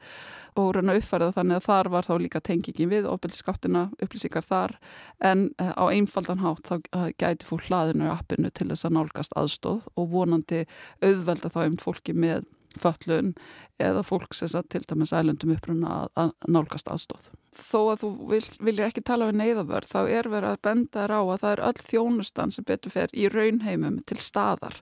og 0.58 0.72
raun 0.74 0.90
að 0.90 1.02
uppfæra 1.02 1.30
þannig 1.36 1.60
að 1.60 1.68
þar 1.68 1.90
var 1.94 2.08
þá 2.08 2.14
líka 2.24 2.42
tengingin 2.42 2.90
við 2.90 3.10
ofbeldisskáttina, 3.12 3.84
upplýsingar 4.02 4.46
þar. 4.46 4.78
En 5.22 5.50
eh, 5.62 5.74
á 5.78 5.86
einfaldan 5.90 6.42
hátt 6.42 6.66
þá 6.72 6.76
eh, 6.80 7.10
gæti 7.22 7.50
fólk 7.50 7.68
hlaðinu 7.70 8.10
appinu 8.10 8.50
til 8.50 8.72
þess 8.72 8.90
að 8.90 8.96
nálgast 8.98 9.38
aðstóð 9.38 9.90
og 9.94 10.10
vonandi 10.16 10.64
auðvelda 11.06 11.54
þá 11.54 11.62
um 11.68 11.78
fólki 11.82 12.18
með 12.18 12.48
föllun 12.78 13.34
eða 13.82 14.04
fólk 14.06 14.36
sem 14.36 14.50
til 14.70 14.84
dæmis 14.88 15.14
ælundum 15.16 15.54
uppruna 15.56 16.08
að 16.20 16.34
nálgast 16.48 16.90
aðstóð. 16.92 17.30
Þó 17.60 17.80
að 17.92 18.02
þú 18.04 18.10
vil, 18.30 18.42
viljir 18.62 18.86
ekki 18.86 19.04
tala 19.06 19.30
við 19.30 19.40
neyðavörð 19.40 19.90
þá 19.90 20.00
er 20.06 20.30
verið 20.30 20.52
að 20.52 20.62
benda 20.68 21.02
þér 21.02 21.14
á 21.18 21.22
að 21.22 21.40
það 21.42 21.54
er 21.54 21.64
öll 21.70 21.82
þjónustan 21.88 22.54
sem 22.54 22.68
betur 22.68 22.94
fer 22.94 23.14
í 23.14 23.26
raunheimum 23.34 24.00
til 24.08 24.20
staðar 24.22 24.78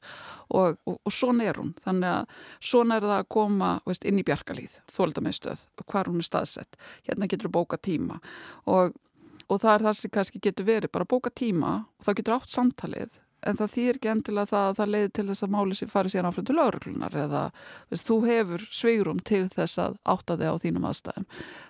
og, 0.49 0.77
og, 0.83 0.99
og 0.99 1.13
svona 1.13 1.47
er 1.47 1.61
hún. 1.61 1.73
Þannig 1.85 2.13
að 2.13 2.41
svona 2.59 2.97
er 2.97 3.07
það 3.07 3.17
að 3.17 3.29
koma 3.37 3.71
veist, 3.87 4.07
inn 4.07 4.19
í 4.19 4.25
bjarkalíð, 4.27 4.79
þóldameinstöð, 4.93 5.67
hvar 5.85 6.11
hún 6.11 6.21
er 6.21 6.27
staðsett. 6.27 6.81
Hérna 7.07 7.29
getur 7.31 7.49
þú 7.49 7.55
bóka 7.61 7.79
tíma 7.79 8.19
og, 8.67 8.97
og 9.47 9.63
það 9.63 9.73
er 9.77 9.87
það 9.87 10.01
sem 10.01 10.15
kannski 10.17 10.43
getur 10.43 10.67
verið 10.67 10.93
bara 10.93 11.07
bóka 11.07 11.31
tíma 11.31 11.79
og 11.97 12.09
þá 12.09 12.13
getur 12.19 12.37
átt 12.37 12.53
samtalið 12.53 13.21
en 13.45 13.57
það 13.59 13.73
þýr 13.75 13.99
ekki 13.99 14.11
endilega 14.11 14.49
það 14.51 14.67
að 14.67 14.77
það 14.79 14.91
leiði 14.93 15.13
til 15.13 15.25
þess 15.29 15.45
að 15.45 15.53
máli 15.53 15.87
fari 15.91 16.11
síðan 16.11 16.29
áfram 16.29 16.47
til 16.47 16.57
lauruglunar 16.57 17.17
eða 17.23 17.43
veist, 17.91 18.07
þú 18.07 18.17
hefur 18.25 18.67
sveigrum 18.79 19.23
til 19.27 19.45
þess 19.53 19.81
að 19.83 19.97
átta 20.13 20.37
þig 20.39 20.53
á 20.53 20.55
þínum 20.63 20.87
aðstæðum. 20.89 21.27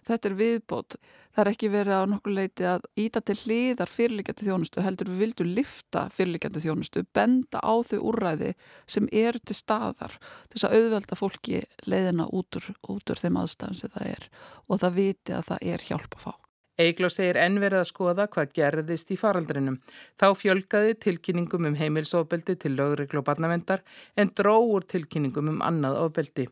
Þetta 0.08 0.30
er 0.30 0.38
viðbót. 0.41 0.99
Það 1.38 1.43
er 1.43 1.49
ekki 1.51 1.67
verið 1.69 1.99
á 2.01 2.10
nokkur 2.10 2.34
leiti 2.34 2.65
að 2.65 2.88
íta 2.97 3.21
til 3.21 3.36
hliðar 3.43 3.91
fyrirlikjandi 3.93 4.47
þjónustu, 4.47 4.82
heldur 4.82 5.12
við 5.12 5.19
vildum 5.21 5.51
lifta 5.53 6.08
fyrirlikjandi 6.17 6.63
þjónustu, 6.63 7.03
benda 7.13 7.62
á 7.62 7.77
þau 7.86 7.99
úrræði 8.10 8.56
sem 8.89 9.06
eru 9.12 9.43
til 9.45 9.60
staðar 9.60 10.17
þess 10.49 10.65
að 10.65 10.80
auðvelda 10.80 11.19
fólki 11.19 11.62
leiðina 11.86 12.25
út 12.34 12.58
úr, 12.58 12.71
út 12.89 13.13
úr 13.13 13.21
þeim 13.21 13.38
aðstæðum 13.43 13.77
sem 13.84 13.93
það 13.93 14.12
er 14.15 14.27
og 14.65 14.82
það 14.82 14.97
viti 14.97 15.38
að 15.38 15.47
það 15.51 15.71
er 15.75 15.89
hjálp 15.91 16.17
að 16.17 16.25
fá. 16.25 16.46
Eigló 16.77 17.09
segir 17.09 17.39
enn 17.41 17.57
verið 17.57 17.81
að 17.81 17.87
skoða 17.89 18.27
hvað 18.29 18.51
gerðist 18.53 19.09
í 19.09 19.17
faraldrinum. 19.17 19.79
Þá 20.21 20.27
fjölgaði 20.37 20.93
tilkynningum 21.01 21.65
um 21.71 21.77
heimilsofbeldi 21.79 22.53
til 22.61 22.75
lögreglu 22.77 23.23
og 23.23 23.25
barnavendar 23.25 23.81
en 24.15 24.29
dróur 24.37 24.85
tilkynningum 24.85 25.49
um 25.55 25.63
annað 25.65 25.97
ofbeldi. 26.03 26.45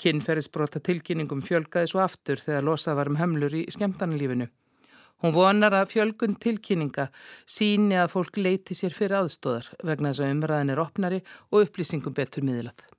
Kinnferðisbrota 0.00 0.80
tilkynningum 0.80 1.44
fjölgaði 1.44 1.92
svo 1.92 2.00
aftur 2.04 2.40
þegar 2.40 2.64
losað 2.70 3.00
var 3.02 3.12
um 3.12 3.20
hömlur 3.20 3.60
í 3.60 3.66
skemmtarnalífinu. 3.76 4.48
Hún 5.24 5.32
vonar 5.36 5.76
að 5.76 5.92
fjölgun 5.92 6.36
tilkynninga 6.40 7.10
síni 7.44 7.96
að 8.00 8.12
fólk 8.16 8.36
leiti 8.40 8.76
sér 8.76 8.96
fyrir 8.96 9.20
aðstóðar 9.20 9.72
vegna 9.84 10.12
þess 10.12 10.24
að 10.24 10.36
umræðin 10.36 10.72
er 10.72 10.84
opnari 10.88 11.24
og 11.52 11.64
upplýsingum 11.66 12.16
betur 12.16 12.44
miðlað. 12.48 12.95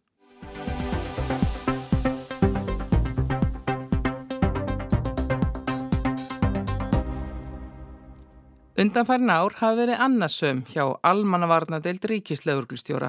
Undanfærin 8.77 9.31
ár 9.33 9.55
hafa 9.57 9.73
verið 9.73 10.01
annarsöm 10.05 10.59
hjá 10.69 10.83
almannavarnadeild 11.09 12.03
ríkislauglustjóra 12.11 13.07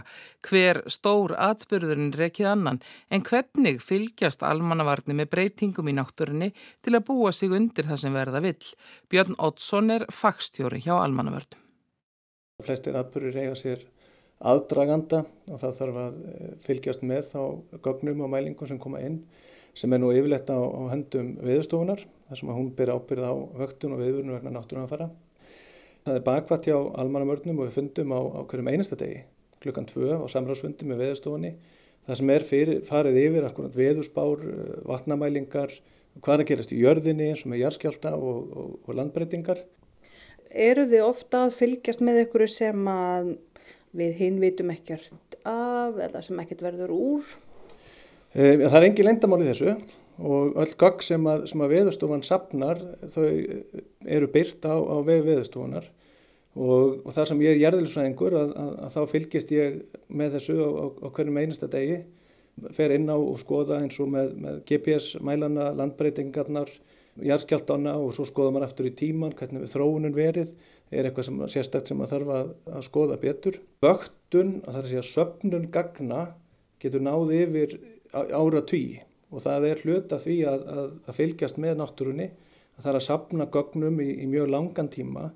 hver 0.48 0.78
stór 0.88 1.34
atspyrðurinn 1.36 2.14
rekið 2.16 2.48
annan 2.54 2.78
en 3.12 3.20
hvernig 3.26 3.82
fylgjast 3.84 4.46
almannavarni 4.48 5.18
með 5.18 5.28
breytingum 5.34 5.90
í 5.92 5.94
náttúrinni 5.98 6.48
til 6.80 6.94
að 6.96 7.04
búa 7.10 7.34
sig 7.36 7.52
undir 7.52 7.84
það 7.84 8.00
sem 8.00 8.16
verða 8.16 8.40
vill. 8.46 8.70
Björn 9.12 9.36
Oddsson 9.36 9.92
er 9.98 10.06
fagstjóri 10.08 10.80
hjá 10.86 10.94
almannavörnum. 11.02 11.60
Flestir 12.64 12.96
atbyrður 12.96 13.36
eiga 13.36 13.60
sér 13.60 13.84
aðdraganda 14.40 15.26
og 15.52 15.60
það 15.60 15.78
þarf 15.82 16.02
að 16.06 16.18
eh, 16.32 16.50
fylgjast 16.64 17.04
með 17.12 17.32
þá 17.34 17.40
gögnum 17.84 18.24
og 18.24 18.32
mælingum 18.38 18.72
sem 18.72 18.80
koma 18.80 19.04
inn 19.04 19.20
sem 19.76 19.92
er 19.92 20.00
nú 20.00 20.16
yfirletta 20.16 20.56
á, 20.56 20.64
á 20.64 20.96
höndum 20.96 21.34
viðstofunar 21.44 22.08
þar 22.08 22.40
sem 22.40 22.48
að 22.48 22.62
hún 22.62 22.76
byrja 22.78 22.96
ábyrð 22.96 23.28
á 23.28 23.34
vöktun 23.66 23.98
og 23.98 24.06
viðvörnu 24.06 24.38
vegna 24.38 24.56
náttúrunafæra 24.56 25.12
Það 26.08 26.16
er 26.16 26.22
bakvætt 26.24 26.66
hjá 26.70 26.76
almannamörnum 27.02 27.58
og 27.60 27.66
við 27.66 27.74
fundum 27.76 28.12
á, 28.16 28.20
á 28.32 28.40
hverjum 28.48 28.68
einasta 28.72 28.96
degi 28.96 29.26
klukkan 29.60 29.84
tvö 29.90 30.16
á 30.16 30.24
samráðsfundum 30.32 30.88
með 30.88 31.02
veðustofunni 31.02 31.50
það 32.08 32.20
sem 32.20 32.30
er 32.32 32.46
fyrir, 32.48 32.78
farið 32.88 33.18
yfir 33.26 33.48
akkurat 33.48 33.74
veðusbár, 33.76 34.44
eh, 34.48 34.78
vatnamælingar 34.88 35.74
hvað 36.22 36.32
er 36.34 36.44
að 36.44 36.48
gerast 36.48 36.72
í 36.72 36.78
jörðinni 36.80 37.28
eins 37.28 37.44
og 37.44 37.52
með 37.52 37.60
jarðskjálta 37.66 38.14
og, 38.16 38.38
og, 38.48 38.70
og 38.86 38.96
landbreytingar 38.96 39.60
Eru 40.48 40.86
þið 40.88 41.04
ofta 41.04 41.44
að 41.44 41.56
fylgjast 41.58 42.00
með 42.08 42.22
ykkur 42.22 42.46
sem 42.48 42.88
að 42.88 43.34
við 44.00 44.16
hinn 44.22 44.40
vitum 44.40 44.72
ekkert 44.72 45.36
af 45.44 46.00
eða 46.08 46.24
sem 46.24 46.40
ekkert 46.40 46.64
verður 46.64 46.94
úr? 46.96 47.34
E, 48.32 48.64
það 48.64 48.80
er 48.80 48.88
engi 48.88 49.04
lendamál 49.04 49.42
í 49.44 49.50
þessu 49.50 49.76
og 50.18 50.56
öll 50.58 50.74
gagg 50.78 51.02
sem 51.06 51.26
að, 51.30 51.46
að 51.54 51.72
veðustofan 51.72 52.24
sapnar 52.26 52.80
þau 53.14 53.28
eru 53.28 54.28
byrt 54.32 54.66
á, 54.66 54.74
á 54.74 54.96
veg 55.06 55.22
veðustofunar 55.26 55.86
og, 56.58 57.04
og 57.06 57.14
það 57.14 57.28
sem 57.30 57.42
ég 57.44 57.54
er 57.54 57.62
jærðilisfræðingur 57.62 58.36
að, 58.38 58.54
að, 58.58 58.72
að 58.84 58.94
þá 58.96 59.12
fylgist 59.12 59.52
ég 59.54 59.76
með 60.08 60.38
þessu 60.38 60.56
á, 60.58 60.68
á, 60.90 61.06
hverjum 61.14 61.38
einasta 61.38 61.70
degi. 61.70 62.00
Fer 62.74 62.90
inn 62.96 63.06
á 63.06 63.14
og 63.14 63.38
skoða 63.38 63.78
eins 63.78 63.98
og 64.02 64.10
með, 64.10 64.32
með 64.42 64.62
GPS 64.66 65.12
mælana, 65.22 65.70
landbreytingarnar 65.78 66.72
jærskjaldana 67.22 67.94
og 67.98 68.10
svo 68.16 68.26
skoða 68.26 68.54
maður 68.54 68.68
aftur 68.68 68.88
í 68.90 68.94
tíman 68.98 69.36
hvernig 69.38 69.66
við 69.66 69.74
þróunum 69.76 70.16
verið. 70.16 70.50
Er 70.90 71.06
eitthvað 71.06 71.28
sem 71.28 71.42
sérstækt 71.52 71.90
sem 71.90 72.00
maður 72.00 72.16
þarf 72.16 72.34
að, 72.34 72.52
að 72.74 72.86
skoða 72.88 73.20
betur. 73.22 73.60
Vöktun, 73.84 74.56
að 74.64 74.72
það 74.72 74.80
er 74.80 74.86
að 74.88 74.92
segja 74.94 75.08
söpnun 75.12 75.70
gagna 75.74 76.22
getur 76.82 77.04
náði 77.04 77.44
yfir 77.44 77.78
ára 78.14 78.64
tví 78.66 79.04
og 79.28 79.44
það 79.44 79.66
er 79.68 79.82
hlut 79.84 80.14
að 80.14 80.24
því 80.24 80.36
að, 80.48 80.68
að 81.08 81.16
fylgjast 81.18 81.60
með 81.60 81.80
náttúrunni 81.80 82.28
að 82.78 82.84
það 82.84 82.90
er 82.92 82.98
að 83.00 83.06
sapna 83.08 83.48
gögnum 83.52 84.00
í, 84.00 84.08
í 84.22 84.26
mjög 84.30 84.50
langan 84.54 84.90
tíma 84.92 85.28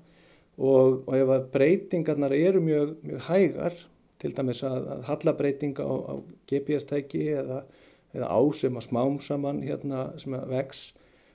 og, 0.57 1.03
og 1.05 1.13
ef 1.17 1.33
að 1.35 1.47
breytingarnar 1.53 2.35
eru 2.37 2.61
mjög, 2.63 2.95
mjög 3.03 3.27
hægar, 3.27 3.77
til 4.23 4.31
dæmis 4.37 4.63
að, 4.63 4.89
að 4.95 5.05
hallabreitinga 5.09 5.85
á, 5.85 5.93
á 5.93 6.13
GPS-tæki 6.49 7.23
eða, 7.35 7.61
eða 8.15 8.29
á 8.31 8.41
sem 8.55 8.79
að 8.79 8.87
smám 8.87 9.17
saman 9.23 9.63
hérna 9.65 10.05
sem 10.21 10.35
að 10.37 10.53
vex, 10.53 10.83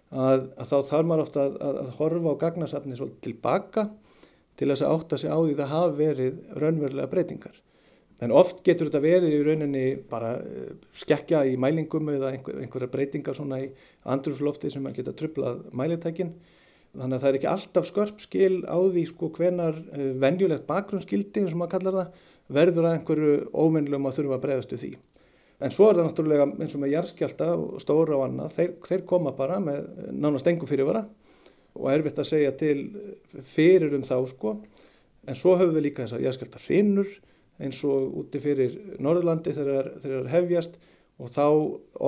að, 0.08 0.48
að 0.56 0.70
þá 0.70 0.76
þarf 0.90 1.08
maður 1.10 1.24
ofta 1.26 1.46
að 1.68 1.80
horfa 1.98 2.32
á 2.32 2.40
gagnasafni 2.44 3.10
tilbaka 3.24 3.88
til 4.58 4.70
þess 4.72 4.84
að 4.86 4.94
átta 4.96 5.18
sig 5.20 5.30
á 5.30 5.38
því 5.38 5.58
það 5.58 5.74
hafi 5.74 5.98
verið 5.98 6.38
raunverulega 6.58 7.12
breytingar. 7.12 7.58
En 8.18 8.34
oft 8.34 8.64
getur 8.66 8.88
þetta 8.88 9.00
verið 9.02 9.34
í 9.36 9.42
rauninni 9.46 9.82
bara 10.10 10.32
eh, 10.42 10.70
skekja 10.96 11.44
í 11.46 11.54
mælingum 11.60 12.08
eða 12.10 12.32
einhver, 12.34 12.56
einhverja 12.64 12.90
breytingar 12.90 13.36
svona 13.38 13.60
í 13.62 13.68
andrúslofti 14.10 14.72
sem 14.74 14.86
að 14.90 14.98
geta 14.98 15.14
trublað 15.18 15.60
mælitækinn. 15.78 16.32
Þannig 16.98 17.14
að 17.14 17.22
það 17.22 17.28
er 17.30 17.38
ekki 17.38 17.50
alltaf 17.52 17.86
skörp 17.86 18.24
skil 18.24 18.54
á 18.66 18.78
því 18.80 19.04
sko 19.10 19.28
hvenar 19.36 19.76
uh, 19.76 20.08
venjulegt 20.18 20.66
bakgrunnsskildi 20.66 21.44
sem 21.46 21.60
maður 21.60 21.74
kallar 21.76 21.98
það 21.98 22.24
verður 22.58 22.88
að 22.88 22.96
einhverju 22.96 23.36
óvinnlum 23.52 24.08
að 24.08 24.18
þurfa 24.18 24.38
að 24.38 24.44
bregðast 24.46 24.74
við 24.74 24.82
því. 24.82 24.92
En 25.58 25.74
svo 25.74 25.88
er 25.90 25.98
það 25.98 26.08
náttúrulega 26.08 26.48
eins 26.48 26.74
og 26.74 26.82
með 26.82 26.94
jærskjálta 26.94 27.48
og 27.58 27.82
stóra 27.82 28.16
og 28.16 28.24
annað, 28.24 28.52
þeir, 28.56 28.74
þeir 28.88 29.06
koma 29.10 29.34
bara 29.36 29.58
með 29.62 29.86
nánast 30.14 30.48
engum 30.48 30.70
fyrirvara 30.70 31.04
og 31.78 31.88
erfitt 31.92 32.18
að 32.22 32.30
segja 32.30 32.52
til 32.58 32.78
fyrir 33.46 33.94
um 33.98 34.06
þá 34.06 34.16
sko 34.32 34.56
En 35.28 35.36
svo 35.36 35.56
höfum 35.58 35.76
við 35.76 35.88
líka 35.88 36.04
þessar 36.04 36.22
jarðskjálta 36.24 36.60
hrinnur 36.64 37.08
eins 37.58 37.80
og 37.86 38.14
úti 38.22 38.40
fyrir 38.42 38.76
Norðurlandi 39.02 39.54
þegar 39.56 39.92
það 40.02 40.32
hefjast 40.32 40.78
og 41.18 41.30
þá 41.34 41.46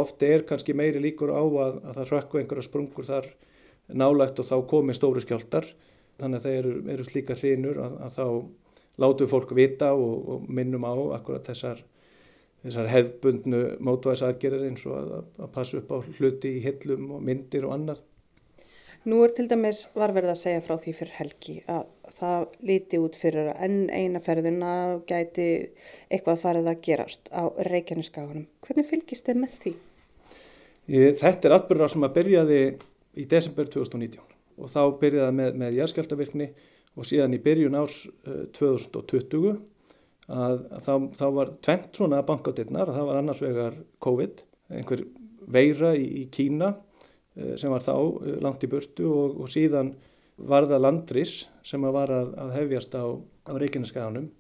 ofte 0.01 0.29
er 0.31 0.47
kannski 0.47 0.75
meiri 0.77 1.03
líkur 1.03 1.33
á 1.35 1.43
að, 1.43 1.81
að 1.83 1.97
það 1.99 2.13
rökku 2.15 2.41
einhverja 2.41 2.67
sprungur 2.67 3.09
þar 3.09 3.31
nálægt 3.91 4.39
og 4.39 4.47
þá 4.47 4.57
komi 4.71 4.95
stóri 4.95 5.23
skjáltar. 5.25 5.67
Þannig 6.21 6.39
að 6.39 6.47
þeir 6.47 6.59
eru, 6.61 6.75
eru 6.95 7.07
slíka 7.07 7.37
hrinur 7.39 7.81
að, 7.83 7.97
að 8.07 8.19
þá 8.19 8.27
látu 9.01 9.27
fólk 9.31 9.55
vita 9.57 9.95
og, 9.97 10.29
og 10.35 10.51
minnum 10.53 10.85
á 10.87 10.95
akkurat 11.17 11.49
þessar, 11.49 11.81
þessar 12.63 12.91
hefbundnu 12.93 13.63
mótvæðsaðgerir 13.83 14.69
eins 14.69 14.85
og 14.87 14.99
að, 15.01 15.13
að 15.41 15.53
passa 15.57 15.81
upp 15.81 15.91
á 15.91 15.99
hluti 16.21 16.55
í 16.59 16.63
hillum 16.67 17.11
og 17.17 17.25
myndir 17.27 17.67
og 17.67 17.75
annað. 17.79 18.05
Nú 19.09 19.23
er 19.25 19.33
til 19.33 19.47
dæmis 19.49 19.87
varverð 19.97 20.35
að 20.35 20.43
segja 20.43 20.63
frá 20.65 20.75
því 20.77 20.93
fyrir 20.99 21.17
helgi 21.17 21.55
að 21.73 21.87
það 22.21 22.47
líti 22.69 23.01
út 23.03 23.17
fyrir 23.19 23.51
að 23.53 23.63
enn 23.67 23.79
eina 23.91 24.21
ferðina 24.25 24.73
gæti 25.09 25.49
eitthvað 26.11 26.43
farið 26.45 26.71
að 26.73 26.83
gerast 26.87 27.31
á 27.33 27.49
Reykjaneskaganum. 27.67 28.47
Hvernig 28.67 28.89
fylgist 28.91 29.29
þið 29.29 29.41
með 29.43 29.57
því? 29.65 29.75
Þetta 30.91 31.49
er 31.49 31.55
atbyrðar 31.55 31.93
sem 31.93 32.05
að 32.07 32.17
byrjaði 32.19 32.61
í 33.21 33.27
desember 33.31 33.69
2019 33.71 34.27
og 34.61 34.71
þá 34.71 34.81
byrjaði 35.01 35.37
með, 35.37 35.59
með 35.63 35.79
jæðskjáltavirkni 35.81 36.49
og 36.99 37.07
síðan 37.07 37.37
í 37.37 37.41
byrjun 37.43 37.79
árs 37.79 38.03
uh, 38.27 38.45
2020 38.57 39.55
að, 40.31 40.61
að 40.71 40.85
þá, 40.85 40.95
þá 41.21 41.27
var 41.39 41.53
tvent 41.65 42.01
svona 42.01 42.23
bankadirnar 42.27 42.91
og 42.91 42.99
það 42.99 43.09
var 43.11 43.21
annars 43.21 43.43
vegar 43.45 43.79
COVID, 44.03 44.45
einhver 44.77 45.05
veira 45.51 45.95
í, 45.99 46.07
í 46.23 46.25
Kína 46.33 46.73
uh, 46.75 47.55
sem 47.61 47.73
var 47.73 47.87
þá 47.87 47.95
uh, 47.97 48.37
langt 48.43 48.67
í 48.67 48.71
burtu 48.71 49.09
og, 49.11 49.39
og 49.45 49.53
síðan 49.53 49.95
var 50.49 50.69
það 50.71 50.85
landris 50.85 51.35
sem 51.67 51.83
var 51.83 52.13
að, 52.13 52.35
að 52.41 52.55
hefjast 52.59 52.95
á, 52.97 53.05
á 53.13 53.53
Reykjaneskaganum 53.61 54.31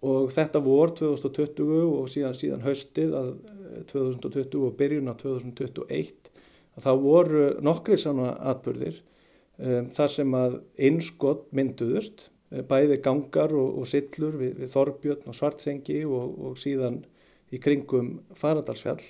og 0.00 0.30
þetta 0.32 0.62
vor 0.64 0.94
2020 0.96 1.84
og 1.84 2.08
síðan, 2.08 2.36
síðan 2.36 2.64
haustið 2.64 3.14
að 3.18 3.30
2020 3.92 4.66
og 4.66 4.76
byrjun 4.78 5.12
á 5.12 5.14
2021 5.20 6.30
að 6.76 6.86
þá 6.86 6.92
voru 7.02 7.46
nokkri 7.64 7.98
svona 8.00 8.32
atbyrðir 8.52 9.00
um, 9.60 9.90
þar 9.96 10.14
sem 10.14 10.36
að 10.38 10.60
innskott 10.88 11.48
mynduðust 11.56 12.30
bæði 12.50 12.98
gangar 13.04 13.52
og, 13.54 13.80
og 13.80 13.86
sillur 13.86 14.34
við, 14.40 14.56
við 14.58 14.72
Þorbjörn 14.72 15.30
og 15.30 15.36
Svartsengi 15.38 16.02
og, 16.08 16.32
og 16.48 16.58
síðan 16.58 17.02
í 17.54 17.60
kringum 17.62 18.16
Faradalsfjall. 18.38 19.02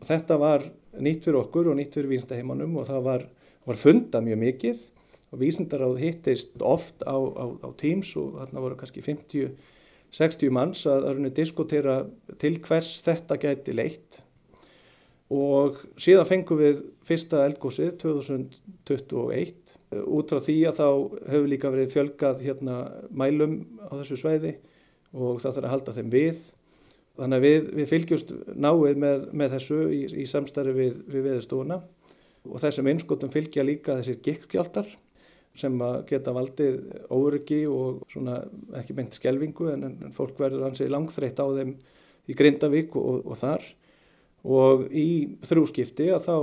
Og 0.00 0.08
þetta 0.08 0.38
var 0.40 0.64
nýtt 1.00 1.26
fyrir 1.26 1.42
okkur 1.42 1.68
og 1.70 1.78
nýtt 1.78 1.96
fyrir 1.96 2.12
vísindaheimanum 2.14 2.78
og 2.80 2.88
það 2.88 3.04
var, 3.04 3.26
var 3.68 3.80
funda 3.80 4.22
mjög 4.24 4.40
mikið 4.40 4.82
vísindaráð 5.40 6.00
hittist 6.02 6.62
oft 6.62 7.04
á, 7.06 7.16
á, 7.16 7.44
á 7.64 7.68
Teams 7.80 8.12
og 8.20 8.38
þarna 8.40 8.64
voru 8.64 8.78
kannski 8.80 9.04
50-60 9.04 10.54
manns 10.54 10.84
að, 10.90 11.08
að 11.10 11.32
diskutera 11.36 12.02
til 12.40 12.56
hvers 12.64 12.96
þetta 13.06 13.40
gæti 13.42 13.76
leitt. 13.76 14.22
Og 15.34 15.80
síðan 15.98 16.28
fengum 16.28 16.60
við 16.60 16.82
fyrsta 17.06 17.46
eldgósið 17.48 17.94
2021 18.02 19.78
út 20.04 20.30
frá 20.30 20.42
því 20.42 20.58
að 20.68 20.78
þá 20.78 20.88
hefur 21.30 21.48
líka 21.50 21.72
verið 21.72 21.94
fjölgað 21.94 22.44
hérna 22.44 22.76
mælum 23.10 23.56
á 23.88 23.92
þessu 23.96 24.20
sveiði 24.20 24.54
og 25.14 25.40
það 25.42 25.56
þarf 25.56 25.64
að 25.64 25.72
halda 25.72 25.96
þeim 25.96 26.12
við. 26.12 26.44
Þannig 27.14 27.38
að 27.38 27.46
við, 27.46 27.66
við 27.78 27.90
fylgjumst 27.92 28.32
náið 28.58 29.00
með, 29.00 29.26
með 29.32 29.52
þessu 29.54 29.80
í, 29.94 30.00
í 30.22 30.24
samstarfi 30.26 30.74
við, 30.74 30.96
við 31.06 31.28
veðustofuna 31.28 31.78
og 32.44 32.60
þessum 32.60 32.88
einskotum 32.90 33.32
fylgja 33.32 33.64
líka 33.64 33.96
þessir 34.00 34.20
gikkskjáltar 34.24 34.88
sem 35.58 35.78
geta 36.08 36.34
valdið 36.34 36.80
óryggi 37.14 37.60
og 37.70 38.02
svona 38.10 38.40
ekki 38.80 38.96
meint 38.98 39.14
skelvingu 39.14 39.70
en, 39.72 39.86
en 39.86 40.14
fólk 40.14 40.38
verður 40.40 40.66
hansi 40.66 40.88
langþreytt 40.90 41.38
á 41.38 41.46
þeim 41.46 41.74
í 42.26 42.36
Grindavík 42.36 42.96
og, 42.98 43.22
og 43.22 43.38
þar 43.38 43.66
og 44.44 44.86
í 44.92 45.08
þrjúskipti 45.46 46.10
að 46.12 46.26
þá 46.26 46.34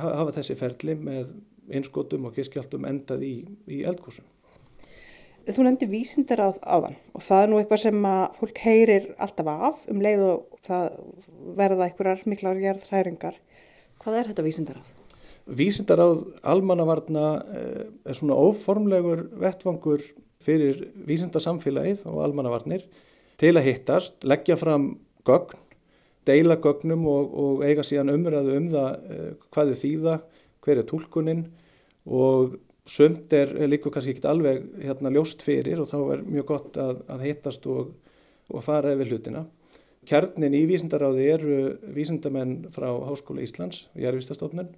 hafa 0.00 0.36
þessi 0.38 0.56
ferli 0.58 0.96
með 0.96 1.32
einskotum 1.70 2.28
og 2.28 2.36
kisskjaldum 2.36 2.86
endað 2.88 3.24
í, 3.26 3.34
í 3.70 3.82
eldkúsum. 3.86 4.26
Þú 5.50 5.64
nefndi 5.66 5.88
vísindar 5.90 6.42
á 6.46 6.48
áðan 6.62 6.96
og 7.16 7.24
það 7.26 7.42
er 7.42 7.50
nú 7.50 7.60
eitthvað 7.60 7.82
sem 7.84 8.06
að 8.06 8.24
fólk 8.38 8.62
heyrir 8.64 9.06
alltaf 9.18 9.50
af 9.50 9.84
um 9.90 10.02
leið 10.04 10.24
og 10.28 10.58
það 10.66 10.88
verða 11.58 11.86
einhverjar 11.88 12.24
miklar 12.30 12.60
gerðhæringar. 12.60 13.38
Hvað 14.00 14.18
er 14.20 14.30
þetta 14.30 14.46
vísindar 14.46 14.80
á 14.80 14.82
það? 14.84 14.99
Vísindaráð 15.50 16.20
almannavarna 16.46 17.26
eh, 17.50 17.86
er 18.06 18.14
svona 18.14 18.36
óformlegur 18.38 19.24
vettvangur 19.40 20.02
fyrir 20.40 20.84
vísindasamfélagið 21.08 22.04
og 22.06 22.20
almannavarnir 22.22 22.84
til 23.40 23.56
að 23.56 23.66
hittast, 23.66 24.20
leggja 24.22 24.54
fram 24.60 24.92
gögn, 25.26 25.58
deila 26.28 26.54
gögnum 26.62 27.02
og, 27.10 27.32
og 27.34 27.64
eiga 27.66 27.82
síðan 27.86 28.12
umræðu 28.14 28.58
um 28.60 28.68
það 28.70 29.08
eh, 29.10 29.30
hvað 29.50 29.72
er 29.72 29.80
þýða, 29.80 30.18
hver 30.62 30.82
er 30.82 30.86
tólkunin 30.86 31.40
og 32.06 32.54
sömt 32.90 33.34
er 33.34 33.50
líka 33.66 33.90
kannski 33.90 34.14
ekki 34.14 34.28
alveg 34.30 34.68
hérna 34.84 35.10
ljóst 35.14 35.42
fyrir 35.42 35.82
og 35.82 35.90
þá 35.90 35.98
er 36.14 36.22
mjög 36.28 36.46
gott 36.52 36.78
að, 36.78 37.00
að 37.10 37.24
hittast 37.26 37.66
og, 37.70 37.90
og 38.50 38.62
fara 38.66 38.94
yfir 38.94 39.10
hlutina. 39.16 39.42
Kjarnin 40.06 40.54
í 40.56 40.62
vísindaráði 40.70 41.26
eru 41.34 41.58
vísindamenn 41.96 42.70
frá 42.72 42.88
Háskóla 43.08 43.42
Íslands, 43.42 43.88
Jærvistastofnun 43.98 44.70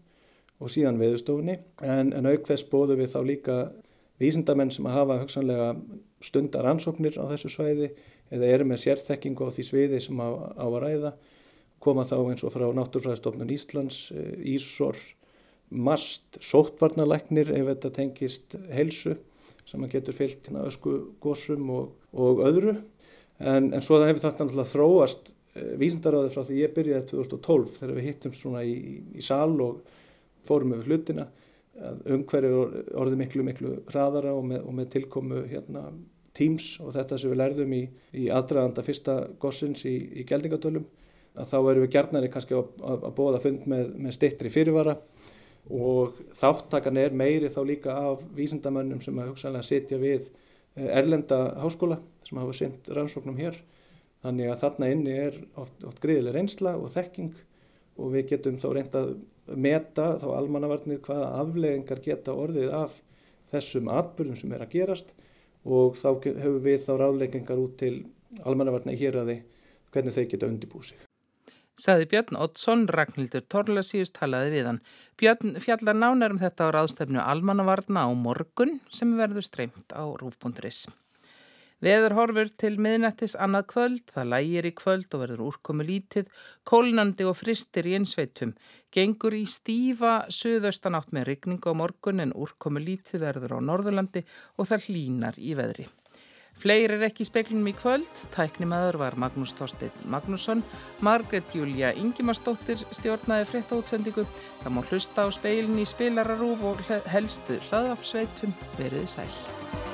og 0.62 0.72
síðan 0.72 1.00
veðustofunni 1.00 1.58
en, 1.82 2.12
en 2.14 2.30
auk 2.30 2.46
þess 2.48 2.68
bóðu 2.70 2.96
við 3.00 3.12
þá 3.14 3.20
líka 3.26 3.58
vísindamenn 4.22 4.70
sem 4.74 4.86
að 4.86 4.98
hafa 5.00 5.18
hugsanlega 5.22 5.68
stundar 6.22 6.68
ansóknir 6.70 7.18
á 7.18 7.26
þessu 7.32 7.50
svæði 7.50 7.90
eða 8.32 8.50
eru 8.54 8.68
með 8.68 8.84
sérþekkingu 8.86 9.48
á 9.48 9.54
því 9.54 9.66
sviði 9.66 10.00
sem 10.04 10.22
á, 10.22 10.28
á 10.56 10.66
að 10.66 10.78
ræða 10.86 11.12
koma 11.82 12.06
þá 12.06 12.16
eins 12.30 12.44
og 12.46 12.54
frá 12.54 12.68
Náttúrfræðistofnun 12.76 13.50
Íslands, 13.52 13.98
eh, 14.14 14.38
Ísor, 14.54 14.98
MAST, 15.72 16.38
sóttvarnalæknir 16.44 17.50
ef 17.56 17.68
þetta 17.72 17.92
tengist 17.96 18.56
helsu 18.70 19.16
sem 19.66 19.82
að 19.84 19.96
getur 19.96 20.16
fyllt 20.18 20.48
hérna 20.48 20.66
ösku 20.68 20.94
gósum 21.22 21.70
og, 21.72 21.92
og 22.12 22.42
öðru. 22.44 22.76
En, 23.40 23.72
en 23.72 23.82
svo 23.82 23.98
það 23.98 24.12
hefur 24.12 24.24
þetta 24.26 24.44
náttúrulega 24.44 24.72
þróast 24.72 25.32
eh, 25.56 25.72
vísindaráði 25.80 26.32
frá 26.34 26.44
því 26.46 26.60
ég 26.60 26.76
byrjaði 26.76 27.08
2012 27.10 27.74
þegar 27.80 27.98
við 27.98 28.08
hittum 28.10 28.36
svona 28.36 28.64
í, 28.68 28.76
í 29.18 29.24
sal 29.24 29.56
og 29.64 29.82
fórum 30.46 30.74
yfir 30.76 30.90
hlutina 30.90 31.28
umhverju 31.82 32.64
orði 33.00 33.18
miklu 33.18 33.44
miklu 33.46 33.76
hraðara 33.88 34.34
og 34.36 34.44
með, 34.50 34.64
og 34.66 34.74
með 34.76 34.90
tilkomu 34.96 35.44
hérna, 35.48 35.86
Teams 36.32 36.78
og 36.80 36.94
þetta 36.94 37.18
sem 37.20 37.28
við 37.28 37.40
lærðum 37.42 37.72
í, 37.76 37.80
í 38.16 38.28
aðdraðanda 38.32 38.84
fyrsta 38.86 39.16
gossins 39.40 39.82
í, 39.84 39.92
í 40.16 40.22
geldingadölum 40.24 40.86
að 41.36 41.50
þá 41.50 41.56
erum 41.58 41.84
við 41.84 41.90
gerðnari 41.92 42.30
kannski 42.32 42.56
að, 42.56 42.70
að, 42.80 43.04
að 43.08 43.14
bóða 43.18 43.40
fund 43.42 43.66
með, 43.68 43.90
með 44.00 44.16
stittri 44.16 44.52
fyrirvara 44.52 44.94
og 45.72 46.16
þáttakan 46.40 47.00
er 47.02 47.14
meiri 47.16 47.50
þá 47.52 47.60
líka 47.68 47.96
af 47.96 48.24
vísindamönnum 48.36 49.02
sem 49.04 49.20
að 49.20 49.30
hugsanlega 49.32 49.68
setja 49.68 50.00
við 50.00 50.30
eh, 50.30 50.88
erlenda 50.88 51.42
háskóla 51.60 52.00
sem 52.26 52.40
hafa 52.40 52.56
sendt 52.56 52.90
rannsóknum 52.96 53.38
hér. 53.38 53.60
Þannig 54.24 54.52
að 54.52 54.60
þarna 54.64 54.90
inni 54.94 55.14
er 55.18 55.38
oft, 55.58 55.84
oft 55.84 56.00
greiðileg 56.02 56.36
reynsla 56.36 56.76
og 56.78 56.92
þekking 56.94 57.32
og 57.98 58.12
við 58.14 58.32
getum 58.32 58.58
þá 58.62 58.68
reyndað 58.76 59.14
meta 59.58 60.08
þá 60.22 60.28
almannavarnir 60.38 61.02
hvaða 61.04 61.30
afleðingar 61.42 62.02
geta 62.04 62.34
orðið 62.34 62.74
af 62.78 62.98
þessum 63.52 63.90
atbyrjum 63.92 64.38
sem 64.38 64.52
er 64.54 64.64
að 64.64 64.74
gerast 64.76 65.14
og 65.62 65.98
þá 66.00 66.08
hefur 66.24 66.60
við 66.64 66.84
þá 66.86 66.92
ráðleikingar 66.98 67.62
út 67.62 67.78
til 67.82 67.94
almannavarnir 68.42 68.98
hér 68.98 69.22
að 69.22 69.32
þið 69.32 69.42
hvernig 69.92 70.16
þeir 70.16 70.30
geta 70.30 70.48
undibúið 70.48 70.92
sig. 70.92 71.02
Saði 71.82 72.06
Björn 72.10 72.36
Oddsson, 72.38 72.84
Ragnhildur 72.92 73.44
Torlasíus 73.50 74.12
talaði 74.14 74.52
við 74.52 74.66
hann. 74.68 74.80
Björn 75.18 75.56
fjallar 75.60 75.96
nánar 75.96 76.34
um 76.34 76.40
þetta 76.40 76.68
á 76.68 76.74
ráðstefnu 76.76 77.22
almannavarna 77.22 78.04
á 78.06 78.10
morgun 78.12 78.78
sem 78.92 79.16
verður 79.18 79.46
streymt 79.46 79.96
á 79.96 80.04
rúf.is. 80.04 80.84
Veður 81.82 82.14
horfur 82.14 82.50
til 82.62 82.76
miðnættis 82.78 83.32
annað 83.42 83.64
kvöld, 83.72 84.02
það 84.14 84.28
lægir 84.30 84.68
í 84.68 84.70
kvöld 84.78 85.14
og 85.16 85.22
verður 85.24 85.40
úrkomu 85.48 85.86
lítið, 85.86 86.28
kólnandi 86.62 87.26
og 87.26 87.34
fristir 87.40 87.88
í 87.90 87.96
einsveitum. 87.98 88.52
Gengur 88.94 89.34
í 89.34 89.42
stífa 89.50 90.12
söðaustanátt 90.30 91.10
með 91.10 91.32
rigningu 91.32 91.74
á 91.74 91.74
morgun 91.74 92.22
en 92.22 92.36
úrkomu 92.38 92.78
lítið 92.84 93.24
verður 93.26 93.56
á 93.58 93.66
Norðurlandi 93.66 94.22
og 94.62 94.70
það 94.70 94.86
hlínar 94.86 95.42
í 95.42 95.56
veðri. 95.58 95.88
Fleir 96.62 96.92
er 96.94 97.02
ekki 97.08 97.24
í 97.24 97.26
speklinum 97.26 97.66
í 97.66 97.74
kvöld, 97.74 98.10
tæknimaður 98.30 99.00
var 99.00 99.16
Magnús 99.18 99.54
Þorstein 99.58 100.04
Magnússon, 100.12 100.62
Margret 101.02 101.50
Júlia 101.56 101.90
Ingimarsdóttir 101.98 102.84
stjórnaði 102.94 103.48
fréttaútsendingu, 103.50 104.28
það 104.62 104.76
má 104.76 104.84
hlusta 104.84 105.26
á 105.26 105.28
speilin 105.34 105.82
í 105.82 105.88
spilararúf 105.88 106.62
og 106.70 106.84
helstu 107.10 107.58
hlaðapsveitum 107.70 108.54
verið 108.78 109.10
sæl. 109.16 109.91